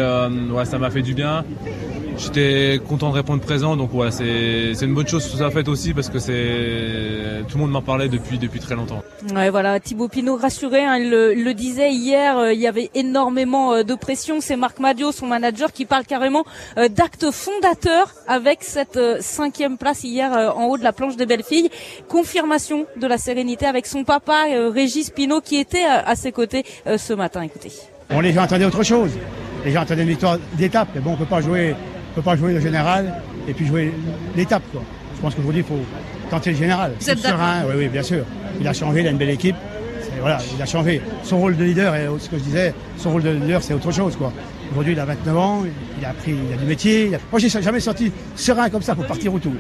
[0.52, 1.44] ouais, ça m'a fait du bien.
[2.20, 5.70] J'étais content de répondre présent, donc voilà, c'est une bonne chose que ça a fait
[5.70, 9.02] aussi parce que c'est tout le monde m'en parlait depuis depuis très longtemps.
[9.34, 13.74] Ouais, voilà, Thibaut Pinot rassuré, hein, il, le, disait hier, euh, il y avait énormément
[13.74, 14.42] euh, de pression.
[14.42, 16.44] C'est Marc Madio, son manager, qui parle carrément
[16.78, 21.44] euh, d'acte fondateur avec cette cinquième place hier en haut de la planche des belles
[21.44, 21.70] filles.
[22.10, 27.14] Confirmation de la sérénité avec son papa Régis Pinot qui était à ses côtés ce
[27.14, 27.42] matin.
[27.42, 27.72] Écoutez.
[28.10, 29.12] On les gens attendaient autre chose.
[29.64, 30.90] Les gens attendaient une victoire d'étape.
[30.94, 31.76] Mais bon, on peut pas jouer
[32.10, 33.14] ne peut pas jouer le général
[33.48, 33.94] et puis jouer
[34.36, 34.64] l'étape.
[35.16, 35.84] Je pense qu'aujourd'hui, il faut
[36.30, 36.94] tenter le général.
[37.00, 38.24] Vous êtes serein, oui, oui, bien sûr.
[38.60, 39.56] Il a changé, il a une belle équipe.
[40.22, 41.02] Voilà, il a changé.
[41.24, 43.92] Son rôle de leader, et ce que je disais, son rôle de leader, c'est autre
[43.92, 44.16] chose.
[44.18, 44.34] quoi.
[44.72, 45.64] Aujourd'hui, il a 29 ans,
[45.98, 47.12] il a appris, il a du métier.
[47.32, 49.54] Moi, j'ai jamais sorti serein comme ça pour partir au tour.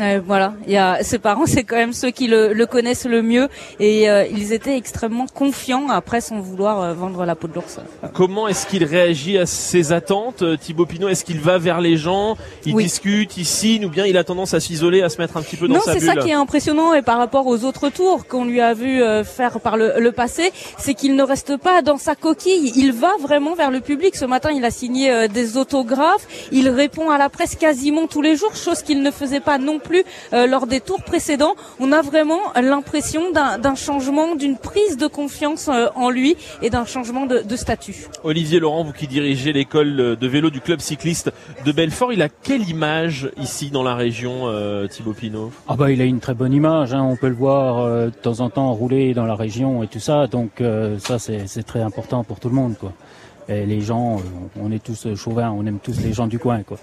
[0.00, 3.06] Euh, voilà, il y a ses parents, c'est quand même ceux qui le, le connaissent
[3.06, 3.48] le mieux,
[3.80, 7.78] et euh, ils étaient extrêmement confiants après son vouloir euh, vendre la peau de l'ours.
[8.14, 11.08] Comment est-ce qu'il réagit à ses attentes, euh, Thibaut Pinot?
[11.08, 14.54] Est-ce qu'il va vers les gens, il discute, il signe, ou bien il a tendance
[14.54, 16.30] à s'isoler, à se mettre un petit peu dans sa bulle Non, c'est ça qui
[16.30, 19.94] est impressionnant, et par rapport aux autres tours qu'on lui a vu faire par le,
[19.98, 22.72] le passé, c'est qu'il ne reste pas dans sa coquille.
[22.76, 24.16] Il va vraiment vers le public.
[24.16, 26.26] Ce matin, il a signé des autographes.
[26.52, 29.78] Il répond à la presse quasiment tous les jours, chose qu'il ne faisait pas non
[29.78, 29.85] plus
[30.32, 31.54] euh, lors des tours précédents.
[31.80, 36.84] On a vraiment l'impression d'un changement, d'une prise de confiance euh, en lui et d'un
[36.84, 38.06] changement de, de, statut.
[38.24, 41.32] Olivier Laurent, vous qui dirigez l'école de vélo du club cycliste
[41.64, 45.52] de Belfort, il a quelle image ici dans la région, euh, Thibaut Pinot?
[45.68, 46.92] Ah bah il a une très bonne image.
[46.94, 47.02] Hein.
[47.02, 50.00] On peut le voir euh, de temps en temps rouler dans la région et tout
[50.00, 50.26] ça.
[50.26, 50.62] Donc
[50.98, 52.92] ça c'est très important pour tout le monde quoi.
[53.48, 54.20] Les gens,
[54.60, 56.62] on est tous chauvins, on aime tous les gens du coin.
[56.62, 56.78] Quoi.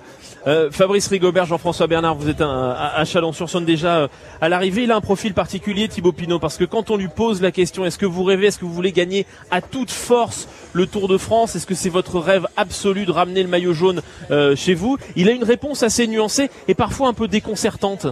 [0.48, 4.08] Euh, Fabrice Rigobert, Jean-François Bernard, vous êtes un, à, Chalon-sur-Saône déjà euh,
[4.42, 4.84] à l'arrivée.
[4.84, 7.86] Il a un profil particulier, Thibaut Pinot, parce que quand on lui pose la question,
[7.86, 11.18] est-ce que vous rêvez, est-ce que vous voulez gagner à toute force le Tour de
[11.18, 11.56] France?
[11.56, 14.02] Est-ce que c'est votre rêve absolu de ramener le maillot jaune
[14.32, 14.98] euh, chez vous?
[15.16, 18.08] Il a une réponse assez nuancée et parfois un peu déconcertante.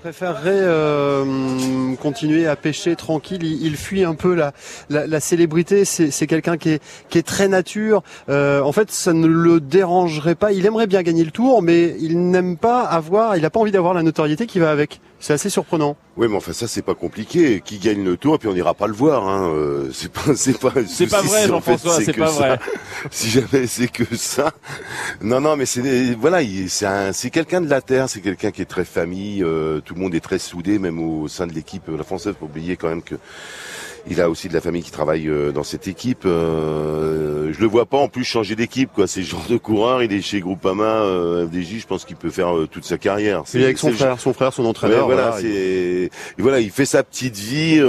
[0.00, 3.42] Préférerais euh, continuer à pêcher tranquille.
[3.42, 4.52] Il, fuit un peu la,
[4.88, 5.84] la, célébrité.
[5.84, 8.02] C'est quelqu'un qui est, qui est très nature.
[8.30, 10.52] Euh, en fait, ça ne le dérangerait pas.
[10.52, 13.72] Il aimerait bien gagner le tour, mais il n'aime pas avoir, il n'a pas envie
[13.72, 15.00] d'avoir la notoriété qui va avec.
[15.20, 15.98] C'est assez surprenant.
[16.16, 17.60] Oui, mais enfin ça c'est pas compliqué.
[17.62, 19.28] Qui gagne le tour et puis on n'ira pas le voir.
[19.28, 19.52] Hein.
[19.54, 20.72] Euh, c'est pas, c'est pas.
[20.88, 22.00] C'est pas vrai, Jean-François.
[22.00, 22.58] C'est pas vrai.
[23.10, 24.52] si jamais c'est que ça.
[25.20, 28.08] Non, non, mais c'est voilà, c'est un, c'est quelqu'un de la terre.
[28.08, 29.44] C'est quelqu'un qui est très famille.
[29.44, 31.82] Euh, tout le monde est très soudé, même au sein de l'équipe.
[31.88, 33.16] La française, faut oublier quand même que
[34.10, 36.24] il a aussi de la famille qui travaille euh, dans cette équipe.
[36.26, 39.06] Euh, je le vois pas en plus changer d'équipe, quoi.
[39.06, 40.02] C'est le genre de coureur.
[40.02, 41.78] Il est chez Groupama, euh, FDJ.
[41.78, 43.42] Je pense qu'il peut faire toute sa carrière.
[43.46, 45.06] C'est avec son frère, son frère, son entraîneur.
[45.06, 47.80] voilà, c'est voilà, il fait sa petite vie,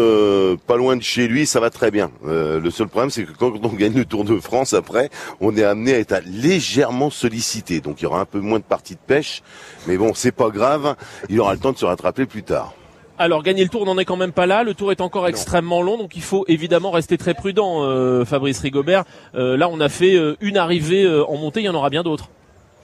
[0.68, 1.48] pas loin de chez lui.
[1.48, 2.12] Ça va très bien.
[2.24, 5.10] le seul problème, c'est que quand on gagne le Tour de France, après,
[5.40, 7.82] on est amené à être légèrement sollicité.
[7.82, 9.42] Donc il y aura un peu moins de parties de pêche,
[9.88, 10.96] mais bon, c'est pas grave.
[11.30, 12.76] Il aura le temps de se rattraper plus tard.
[13.22, 14.64] Alors gagner le tour n'en est quand même pas là.
[14.64, 17.84] Le tour est encore extrêmement long, donc il faut évidemment rester très prudent.
[17.84, 19.04] Euh, Fabrice Rigobert.
[19.36, 21.60] Euh, là, on a fait euh, une arrivée en montée.
[21.60, 22.32] Il y en aura bien d'autres.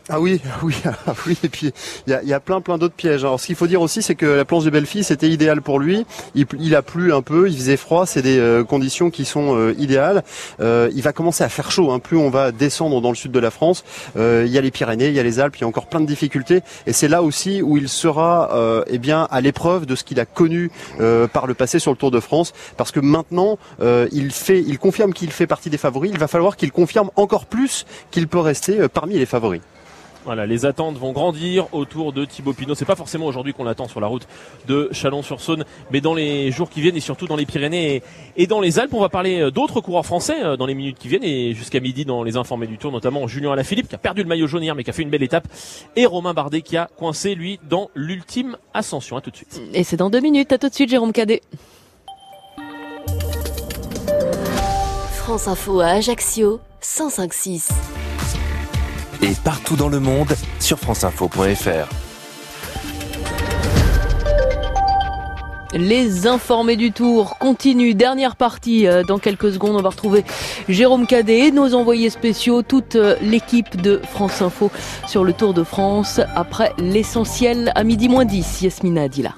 [0.10, 1.38] Ah oui, oui, ah oui.
[1.43, 1.72] Et puis
[2.05, 3.26] il y a, y a, plein, plein d'autres pièges.
[3.26, 5.80] Alors ce qu'il faut dire aussi, c'est que la planche de Bellefille, c'était idéal pour
[5.80, 6.05] lui.
[6.34, 8.05] Il, il, a plu un peu, il faisait froid.
[8.05, 10.24] C'est des euh, conditions qui sont euh, idéales.
[10.62, 11.91] Euh, il va commencer à faire chaud.
[11.91, 11.99] Hein.
[11.99, 13.84] Plus on va descendre dans le sud de la France,
[14.16, 15.99] il y a les Pyrénées, il y a les Alpes, il y a encore plein
[15.99, 16.62] de difficultés.
[16.86, 20.26] Et c'est là aussi où il sera, eh bien, à l'épreuve de ce qu'il a
[20.26, 20.72] connu
[21.34, 23.58] par le passé sur le Tour de France, parce que maintenant,
[24.12, 26.12] il fait, il confirme qu'il fait partie des favoris.
[26.14, 29.62] Il va falloir qu'il confirme encore plus qu'il peut rester parmi les favoris.
[30.28, 32.75] Voilà, les attentes vont grandir autour de Thibaut Pinot.
[32.75, 34.28] C'est pas forcément aujourd'hui qu'on l'attend sur la route
[34.67, 38.03] de Chalon-sur-Saône, mais dans les jours qui viennent et surtout dans les Pyrénées
[38.36, 38.93] et dans les Alpes.
[38.93, 41.80] On va parler euh, d'autres coureurs français euh, dans les minutes qui viennent et jusqu'à
[41.80, 44.63] midi dans les informés du tour, notamment Julien Alaphilippe qui a perdu le maillot jaune
[44.63, 45.47] hier mais qui a fait une belle étape
[45.95, 49.15] et Romain Bardet qui a coincé lui dans l'ultime ascension.
[49.15, 49.61] À tout de suite.
[49.73, 50.51] Et c'est dans deux minutes.
[50.51, 51.41] À tout de suite, Jérôme Cadet.
[55.15, 57.96] France Info à Ajaccio, 105.6
[59.22, 61.88] et partout dans le monde sur franceinfo.fr.
[65.74, 67.93] Les informés du tour continuent.
[67.93, 68.88] Dernière partie.
[68.88, 70.24] Euh, dans quelques secondes, on va retrouver
[70.70, 74.72] Jérôme Cadet, nos envoyés spéciaux, toute euh, l'équipe de France Info
[75.07, 78.61] sur le Tour de France après l'essentiel à midi moins 10.
[78.61, 79.34] Yasmina Adila.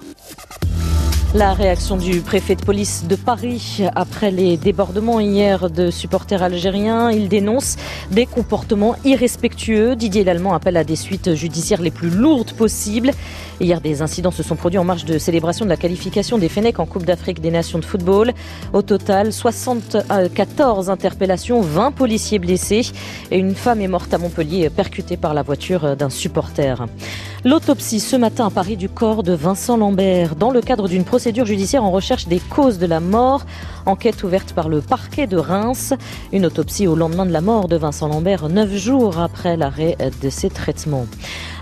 [1.35, 7.11] La réaction du préfet de police de Paris après les débordements hier de supporters algériens.
[7.11, 7.75] Il dénonce
[8.09, 9.95] des comportements irrespectueux.
[9.95, 13.11] Didier Lallemand appelle à des suites judiciaires les plus lourdes possibles.
[13.59, 16.79] Hier, des incidents se sont produits en marge de célébration de la qualification des Fennecs
[16.79, 18.33] en Coupe d'Afrique des Nations de football.
[18.73, 22.91] Au total, 74 interpellations, 20 policiers blessés
[23.29, 26.87] et une femme est morte à Montpellier percutée par la voiture d'un supporter.
[27.45, 31.45] L'autopsie ce matin à Paris du corps de Vincent Lambert dans le cadre d'une procédure
[31.45, 33.45] judiciaire en recherche des causes de la mort.
[33.85, 35.93] Enquête ouverte par le parquet de Reims.
[36.33, 40.29] Une autopsie au lendemain de la mort de Vincent Lambert, neuf jours après l'arrêt de
[40.29, 41.05] ses traitements.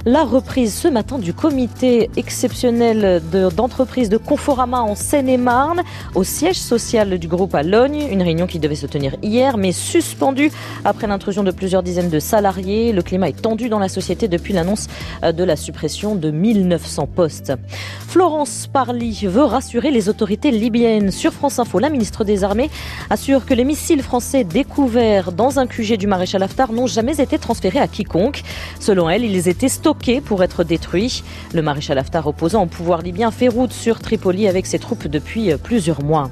[0.05, 3.21] La reprise ce matin du comité exceptionnel
[3.55, 5.83] d'entreprise de, Conforama en Seine-et-Marne
[6.15, 8.07] au siège social du groupe à Logne.
[8.09, 10.51] Une réunion qui devait se tenir hier mais suspendue
[10.85, 12.93] après l'intrusion de plusieurs dizaines de salariés.
[12.93, 14.87] Le climat est tendu dans la société depuis l'annonce
[15.23, 17.53] de la suppression de 1900 postes.
[18.07, 21.11] Florence Parly veut rassurer les autorités libyennes.
[21.11, 22.69] Sur France Info, la ministre des Armées
[23.09, 27.37] assure que les missiles français découverts dans un QG du maréchal Haftar n'ont jamais été
[27.37, 28.43] transférés à quiconque.
[28.79, 29.86] Selon elle, ils étaient stockés
[30.25, 31.23] pour être détruits.
[31.53, 35.51] Le maréchal Haftar opposant au pouvoir libyen fait route sur Tripoli avec ses troupes depuis
[35.63, 36.29] plusieurs mois.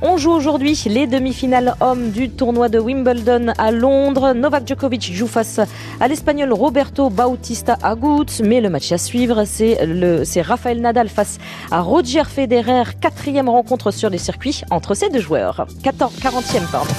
[0.00, 4.32] On joue aujourd'hui les demi-finales hommes du tournoi de Wimbledon à Londres.
[4.32, 5.60] Novak Djokovic joue face
[6.00, 11.10] à l'espagnol Roberto Bautista Agut, mais le match à suivre, c'est le, c'est Rafael Nadal
[11.10, 11.38] face
[11.70, 15.66] à Roger Federer, quatrième rencontre sur les circuits entre ces deux joueurs.
[15.82, 16.94] 14, 40e, pardon.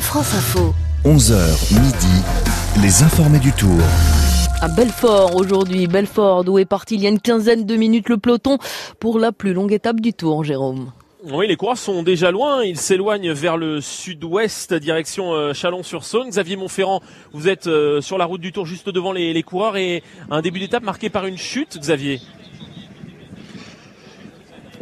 [0.00, 0.74] France Info.
[1.04, 2.22] 11h midi,
[2.82, 3.80] les informés du tour.
[4.62, 8.16] À Belfort aujourd'hui, Belfort d'où est parti il y a une quinzaine de minutes le
[8.16, 8.56] peloton
[8.98, 10.92] pour la plus longue étape du tour, Jérôme.
[11.24, 12.64] Oui, les coureurs sont déjà loin.
[12.64, 16.30] Ils s'éloignent vers le sud-ouest, direction euh, Chalon-sur-Saône.
[16.30, 17.02] Xavier Montferrand,
[17.32, 20.40] vous êtes euh, sur la route du Tour, juste devant les, les coureurs, et un
[20.40, 22.20] début d'étape marqué par une chute, Xavier.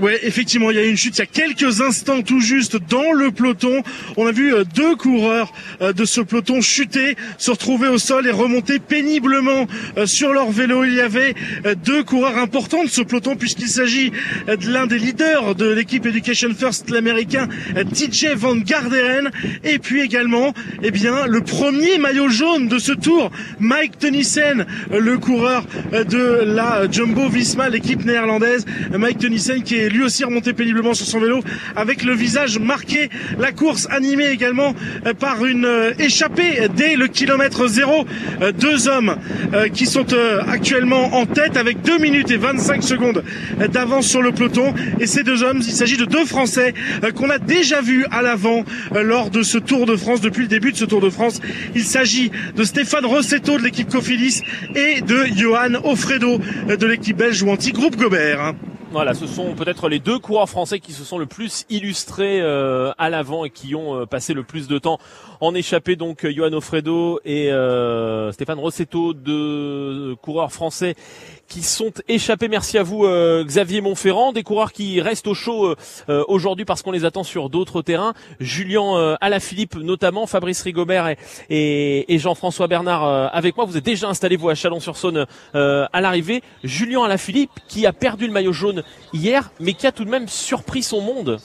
[0.00, 2.76] Ouais, effectivement, il y a eu une chute il y a quelques instants tout juste
[2.90, 3.82] dans le peloton.
[4.16, 8.26] On a vu euh, deux coureurs euh, de ce peloton chuter, se retrouver au sol
[8.26, 10.84] et remonter péniblement euh, sur leur vélo.
[10.84, 11.34] Il y avait
[11.84, 14.10] deux coureurs importants de ce peloton puisqu'il s'agit
[14.48, 19.30] de l'un des leaders de l'équipe Education First, l'américain TJ Van Garderen,
[19.62, 23.30] et puis également, eh bien, le premier maillot jaune de ce tour,
[23.60, 28.64] Mike Tennyson, le coureur de la Jumbo Visma, l'équipe néerlandaise.
[28.96, 31.40] Mike Tennyson qui est lui aussi remonté péniblement sur son vélo
[31.76, 33.10] avec le visage marqué.
[33.38, 34.74] La course animée également
[35.06, 38.06] euh, par une euh, échappée dès le kilomètre zéro.
[38.42, 39.16] Euh, deux hommes
[39.72, 40.06] qui sont
[40.48, 43.24] actuellement en tête avec 2 minutes et 25 secondes
[43.72, 44.74] d'avance sur le peloton.
[45.00, 46.74] Et ces deux hommes, il s'agit de deux Français
[47.14, 50.72] qu'on a déjà vus à l'avant lors de ce Tour de France, depuis le début
[50.72, 51.40] de ce Tour de France.
[51.74, 54.42] Il s'agit de Stéphane Rossetto de l'équipe Cofidis
[54.74, 58.54] et de Johan Offredo de l'équipe belge ou anti-groupe Gobert.
[58.94, 62.92] Voilà, ce sont peut-être les deux coureurs français qui se sont le plus illustrés euh,
[62.96, 65.00] à l'avant et qui ont euh, passé le plus de temps
[65.40, 65.96] en échappé.
[65.96, 70.94] Donc Johan Offredo et euh, Stéphane Rossetto, deux coureurs français
[71.48, 72.48] qui sont échappés.
[72.48, 75.76] Merci à vous euh, Xavier Montferrand, des coureurs qui restent au chaud euh,
[76.08, 78.14] euh, aujourd'hui parce qu'on les attend sur d'autres terrains.
[78.40, 81.18] Julien Alaphilippe notamment, Fabrice Rigobert et,
[81.50, 83.66] et, et Jean-François Bernard avec moi.
[83.66, 86.42] Vous êtes déjà installés vous à Chalon-sur-Saône à l'arrivée.
[86.62, 88.82] Julien Alaphilippe qui a perdu le maillot jaune
[89.12, 91.40] hier, mais qui a tout de même surpris son monde.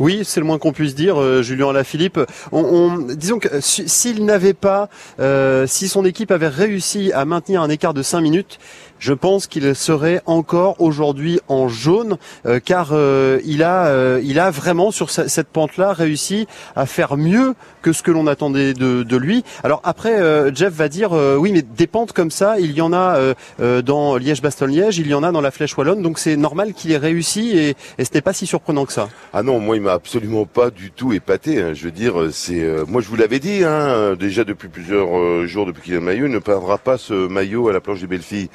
[0.00, 2.20] Oui, c'est le moins qu'on puisse dire, euh, Julien Alaphilippe.
[2.52, 4.88] On, on, disons que s'il n'avait pas,
[5.18, 8.58] euh, si son équipe avait réussi à maintenir un écart de 5 minutes,
[8.98, 14.38] je pense qu'il serait encore aujourd'hui en jaune, euh, car euh, il a, euh, il
[14.38, 16.46] a vraiment sur cette pente-là réussi
[16.76, 19.44] à faire mieux que ce que l'on attendait de, lui.
[19.64, 20.20] Alors après,
[20.54, 24.98] Jeff va dire oui, mais des pentes comme ça, il y en a dans Liège-Bastogne-Liège,
[24.98, 27.76] il y en a dans la Flèche wallonne, donc c'est normal qu'il ait réussi et,
[27.98, 29.08] et ce n'est pas si surprenant que ça.
[29.32, 31.60] Ah non, moi il m'a absolument pas du tout épaté.
[31.60, 31.74] Hein.
[31.74, 35.82] Je veux dire, c'est moi je vous l'avais dit hein, déjà depuis plusieurs jours depuis
[35.82, 38.22] qu'il a le maillot, il ne perdra pas ce maillot à la planche des belles
[38.22, 38.48] filles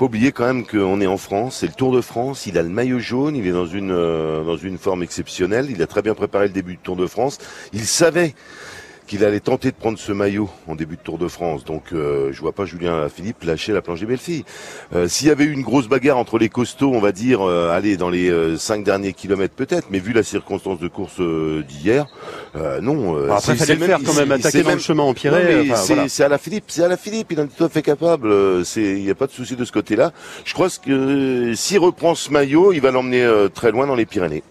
[0.00, 2.62] pas oublier quand même qu'on est en France, c'est le Tour de France, il a
[2.62, 6.00] le maillot jaune, il est dans une euh, dans une forme exceptionnelle, il a très
[6.00, 7.36] bien préparé le début du Tour de France,
[7.74, 8.34] il savait
[9.10, 11.64] qu'il allait tenter de prendre ce maillot en début de Tour de France.
[11.64, 14.44] Donc euh, je vois pas Julien Philippe lâcher la planche des belles filles.
[14.94, 17.72] Euh, S'il y avait eu une grosse bagarre entre les costauds, on va dire, euh,
[17.72, 21.64] allez dans les euh, cinq derniers kilomètres peut-être, mais vu la circonstance de course euh,
[21.64, 22.06] d'hier,
[22.54, 22.94] non.
[23.00, 25.66] Bon, après, fallait le faire quand même, attaquer dans le chemin empiré.
[25.74, 26.26] c'est voilà.
[26.26, 28.64] à la Philippe, c'est à la Philippe, il en est tout à fait capable.
[28.64, 30.12] C'est, il n'y a pas de souci de ce côté-là.
[30.44, 34.44] Je crois que s'il reprend ce maillot, il va l'emmener très loin dans les Pyrénées.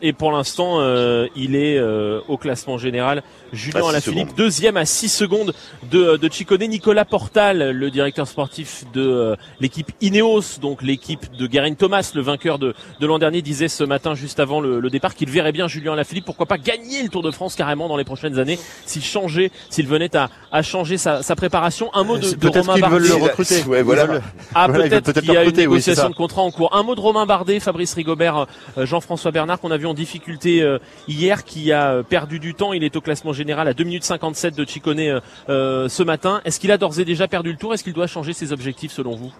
[0.00, 3.22] Et pour l'instant, euh, il est euh, au classement général.
[3.52, 4.36] Julien À Alaphilippe, secondes.
[4.36, 5.54] deuxième à 6 secondes
[5.90, 6.58] de, de Chicone.
[6.66, 12.20] Nicolas Portal, le directeur sportif de euh, l'équipe Ineos, donc l'équipe de Garin Thomas, le
[12.22, 15.52] vainqueur de, de l'an dernier, disait ce matin, juste avant le, le départ, qu'il verrait
[15.52, 18.58] bien Julien Alaphilippe, pourquoi pas gagner le Tour de France carrément dans les prochaines années,
[18.86, 21.90] s'il changeait, s'il venait à, à changer sa, sa préparation.
[21.94, 23.08] Un mot de, C'est de peut-être Romain qu'ils veulent Bardet.
[23.18, 23.62] le recruter.
[23.64, 24.02] Ouais, voilà.
[24.04, 24.22] Ils veulent-
[24.54, 26.74] Ah, Voilà, peut-être qu'il y a une oui, négociation de contrat en cours.
[26.74, 28.46] Un mot de Romain Bardet, Fabrice Rigobert,
[28.76, 32.54] euh, Jean-François Bernard, qu'on a vu en difficulté euh, hier, qui a euh, perdu du
[32.54, 32.72] temps.
[32.72, 36.42] Il est au classement général à 2 minutes 57 de Chicone euh, euh, ce matin.
[36.44, 37.72] Est-ce qu'il a d'ores et déjà perdu le tour?
[37.72, 39.32] Est-ce qu'il doit changer ses objectifs selon vous?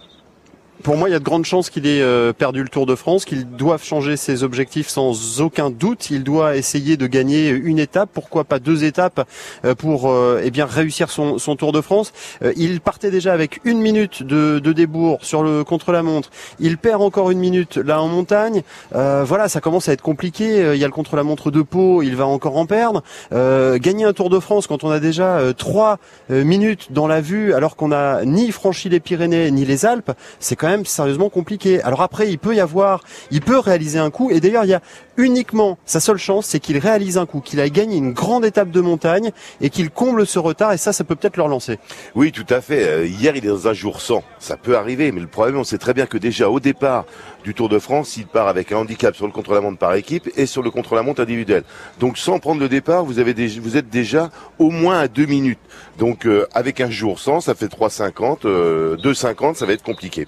[0.82, 2.94] Pour moi, il y a de grandes chances qu'il ait euh, perdu le Tour de
[2.94, 6.10] France, qu'il doive changer ses objectifs sans aucun doute.
[6.10, 9.28] Il doit essayer de gagner une étape, pourquoi pas deux étapes,
[9.64, 12.12] euh, pour euh, eh bien réussir son, son Tour de France.
[12.56, 16.30] Il partait déjà avec une minute de, de débours sur le contre-la-montre.
[16.60, 18.62] Il perd encore une minute là en montagne.
[18.94, 20.74] Euh, voilà, ça commence à être compliqué.
[20.74, 23.02] Il y a le contre-la-montre de Pau, il va encore en perdre.
[23.32, 25.98] Euh, gagner un Tour de France quand on a déjà trois
[26.28, 30.54] minutes dans la vue, alors qu'on n'a ni franchi les Pyrénées ni les Alpes, c'est
[30.54, 31.82] quand même sérieusement compliqué.
[31.82, 34.30] Alors après, il peut y avoir, il peut réaliser un coup.
[34.30, 34.80] Et d'ailleurs, il y a
[35.16, 38.70] uniquement sa seule chance, c'est qu'il réalise un coup, qu'il aille gagner une grande étape
[38.70, 40.72] de montagne et qu'il comble ce retard.
[40.72, 41.78] Et ça, ça peut peut-être le relancer.
[42.14, 42.86] Oui, tout à fait.
[42.88, 44.22] Euh, Hier, il est dans un jour sans.
[44.38, 47.04] Ça peut arriver, mais le problème, on sait très bien que déjà au départ
[47.44, 50.46] du Tour de France, il part avec un handicap sur le contre-la-montre par équipe et
[50.46, 51.64] sur le contre-la-montre individuel.
[51.98, 55.58] Donc, sans prendre le départ, vous êtes déjà au moins à deux minutes.
[55.98, 60.26] Donc, euh, avec un jour sans, ça fait 3,50, euh, 2,50, ça va être compliqué.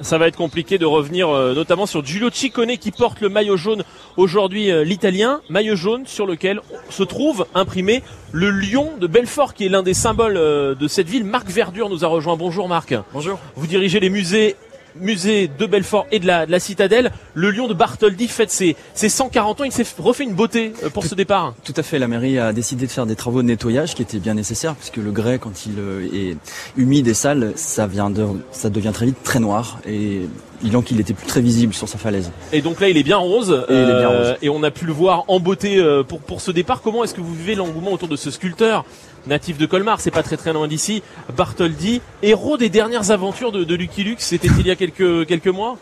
[0.00, 3.56] Ça va être compliqué de revenir euh, notamment sur Giulio Ciccone qui porte le maillot
[3.56, 3.84] jaune
[4.16, 9.66] aujourd'hui euh, l'italien, maillot jaune sur lequel se trouve imprimé le lion de Belfort qui
[9.66, 11.24] est l'un des symboles euh, de cette ville.
[11.24, 12.36] Marc Verdure nous a rejoint.
[12.36, 12.94] Bonjour Marc.
[13.12, 13.38] Bonjour.
[13.56, 14.56] Vous dirigez les musées
[14.96, 17.10] musée de Belfort et de la, de la citadelle.
[17.34, 19.64] Le lion de Bartholdi fête ses, ses 140 ans.
[19.64, 21.54] Il s'est refait une beauté euh, pour ce départ.
[21.64, 24.18] Tout à fait, la mairie a décidé de faire des travaux de nettoyage qui étaient
[24.18, 26.36] bien nécessaires puisque le grès, quand il euh, est
[26.76, 30.22] humide et sale, ça, vient de, ça devient très vite très noir et
[30.62, 32.30] il donc il était plus très visible sur sa falaise.
[32.52, 33.64] Et donc là, il est bien rose.
[33.68, 34.36] Et il est bien euh, rose.
[34.42, 36.82] et on a pu le voir en beauté euh, pour, pour ce départ.
[36.82, 38.84] Comment est-ce que vous vivez l'engouement autour de ce sculpteur
[39.26, 40.00] natif de Colmar?
[40.00, 41.02] C'est pas très très loin d'ici.
[41.36, 44.20] Bartholdi, héros des dernières aventures de, de Lucky Luke.
[44.20, 45.76] C'était il y a quelques, quelques mois?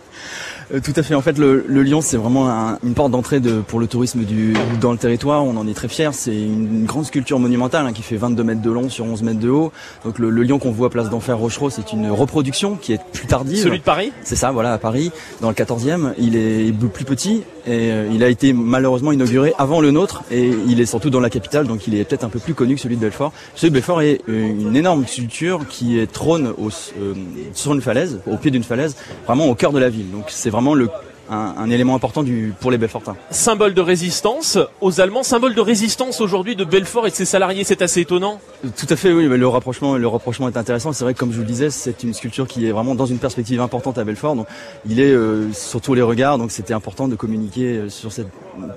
[0.74, 1.14] Euh, tout à fait.
[1.14, 4.24] En fait, le, le lion, c'est vraiment un- une porte d'entrée de, pour le tourisme
[4.24, 5.43] du, dans le territoire.
[5.45, 6.11] On en est très fiers.
[6.12, 9.41] C'est une, grande sculpture monumentale hein, qui fait 22 mètres de long sur 11 mètres
[9.41, 9.72] de haut.
[10.05, 13.01] Donc le, le lion qu'on voit à Place d'Enfer Rochereau, c'est une reproduction qui est
[13.12, 13.62] plus tardive.
[13.62, 14.12] Celui de Paris?
[14.22, 15.11] C'est ça, voilà, à Paris,
[15.41, 16.14] dans le 14e.
[16.19, 20.51] Il est plus petit et euh, il a été malheureusement inauguré avant le nôtre et
[20.69, 22.81] il est surtout dans la capitale, donc il est peut-être un peu plus connu que
[22.81, 23.33] celui de Belfort.
[23.55, 27.14] Celui de Belfort est euh, une énorme sculpture qui est trône euh,
[27.53, 28.97] sur une falaise, au pied d'une falaise,
[29.27, 30.11] vraiment au cœur de la ville.
[30.11, 30.89] Donc c'est vraiment le
[31.31, 33.16] un, un élément important du, pour les Belfortins.
[33.31, 37.64] Symbole de résistance aux Allemands, symbole de résistance aujourd'hui de Belfort et de ses salariés.
[37.64, 38.41] C'est assez étonnant.
[38.76, 39.26] Tout à fait, oui.
[39.29, 40.93] mais Le rapprochement, le rapprochement est intéressant.
[40.93, 43.07] C'est vrai que, comme je vous le disais, c'est une sculpture qui est vraiment dans
[43.07, 44.37] une perspective importante à Belfort.
[44.37, 44.47] Donc,
[44.89, 46.39] il est euh, sur tous les regards.
[46.39, 48.29] Donc, c'était important de communiquer euh, sur cette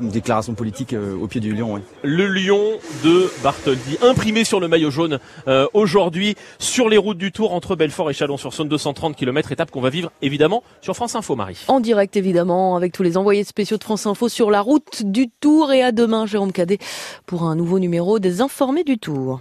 [0.02, 1.74] déclaration politique euh, au pied du lion.
[1.74, 1.82] Oui.
[2.04, 2.62] le lion
[3.04, 7.76] de Bartholdi, imprimé sur le maillot jaune euh, aujourd'hui sur les routes du Tour entre
[7.76, 11.64] Belfort et Chalon-sur-Saône, 230 km, étape qu'on va vivre évidemment sur France Info, Marie.
[11.68, 12.16] En direct
[12.50, 15.92] avec tous les envoyés spéciaux de France Info sur la route du Tour et à
[15.92, 16.80] demain, Jérôme Cadet,
[17.28, 19.30] pour un nouveau numéro des Informés du Tour.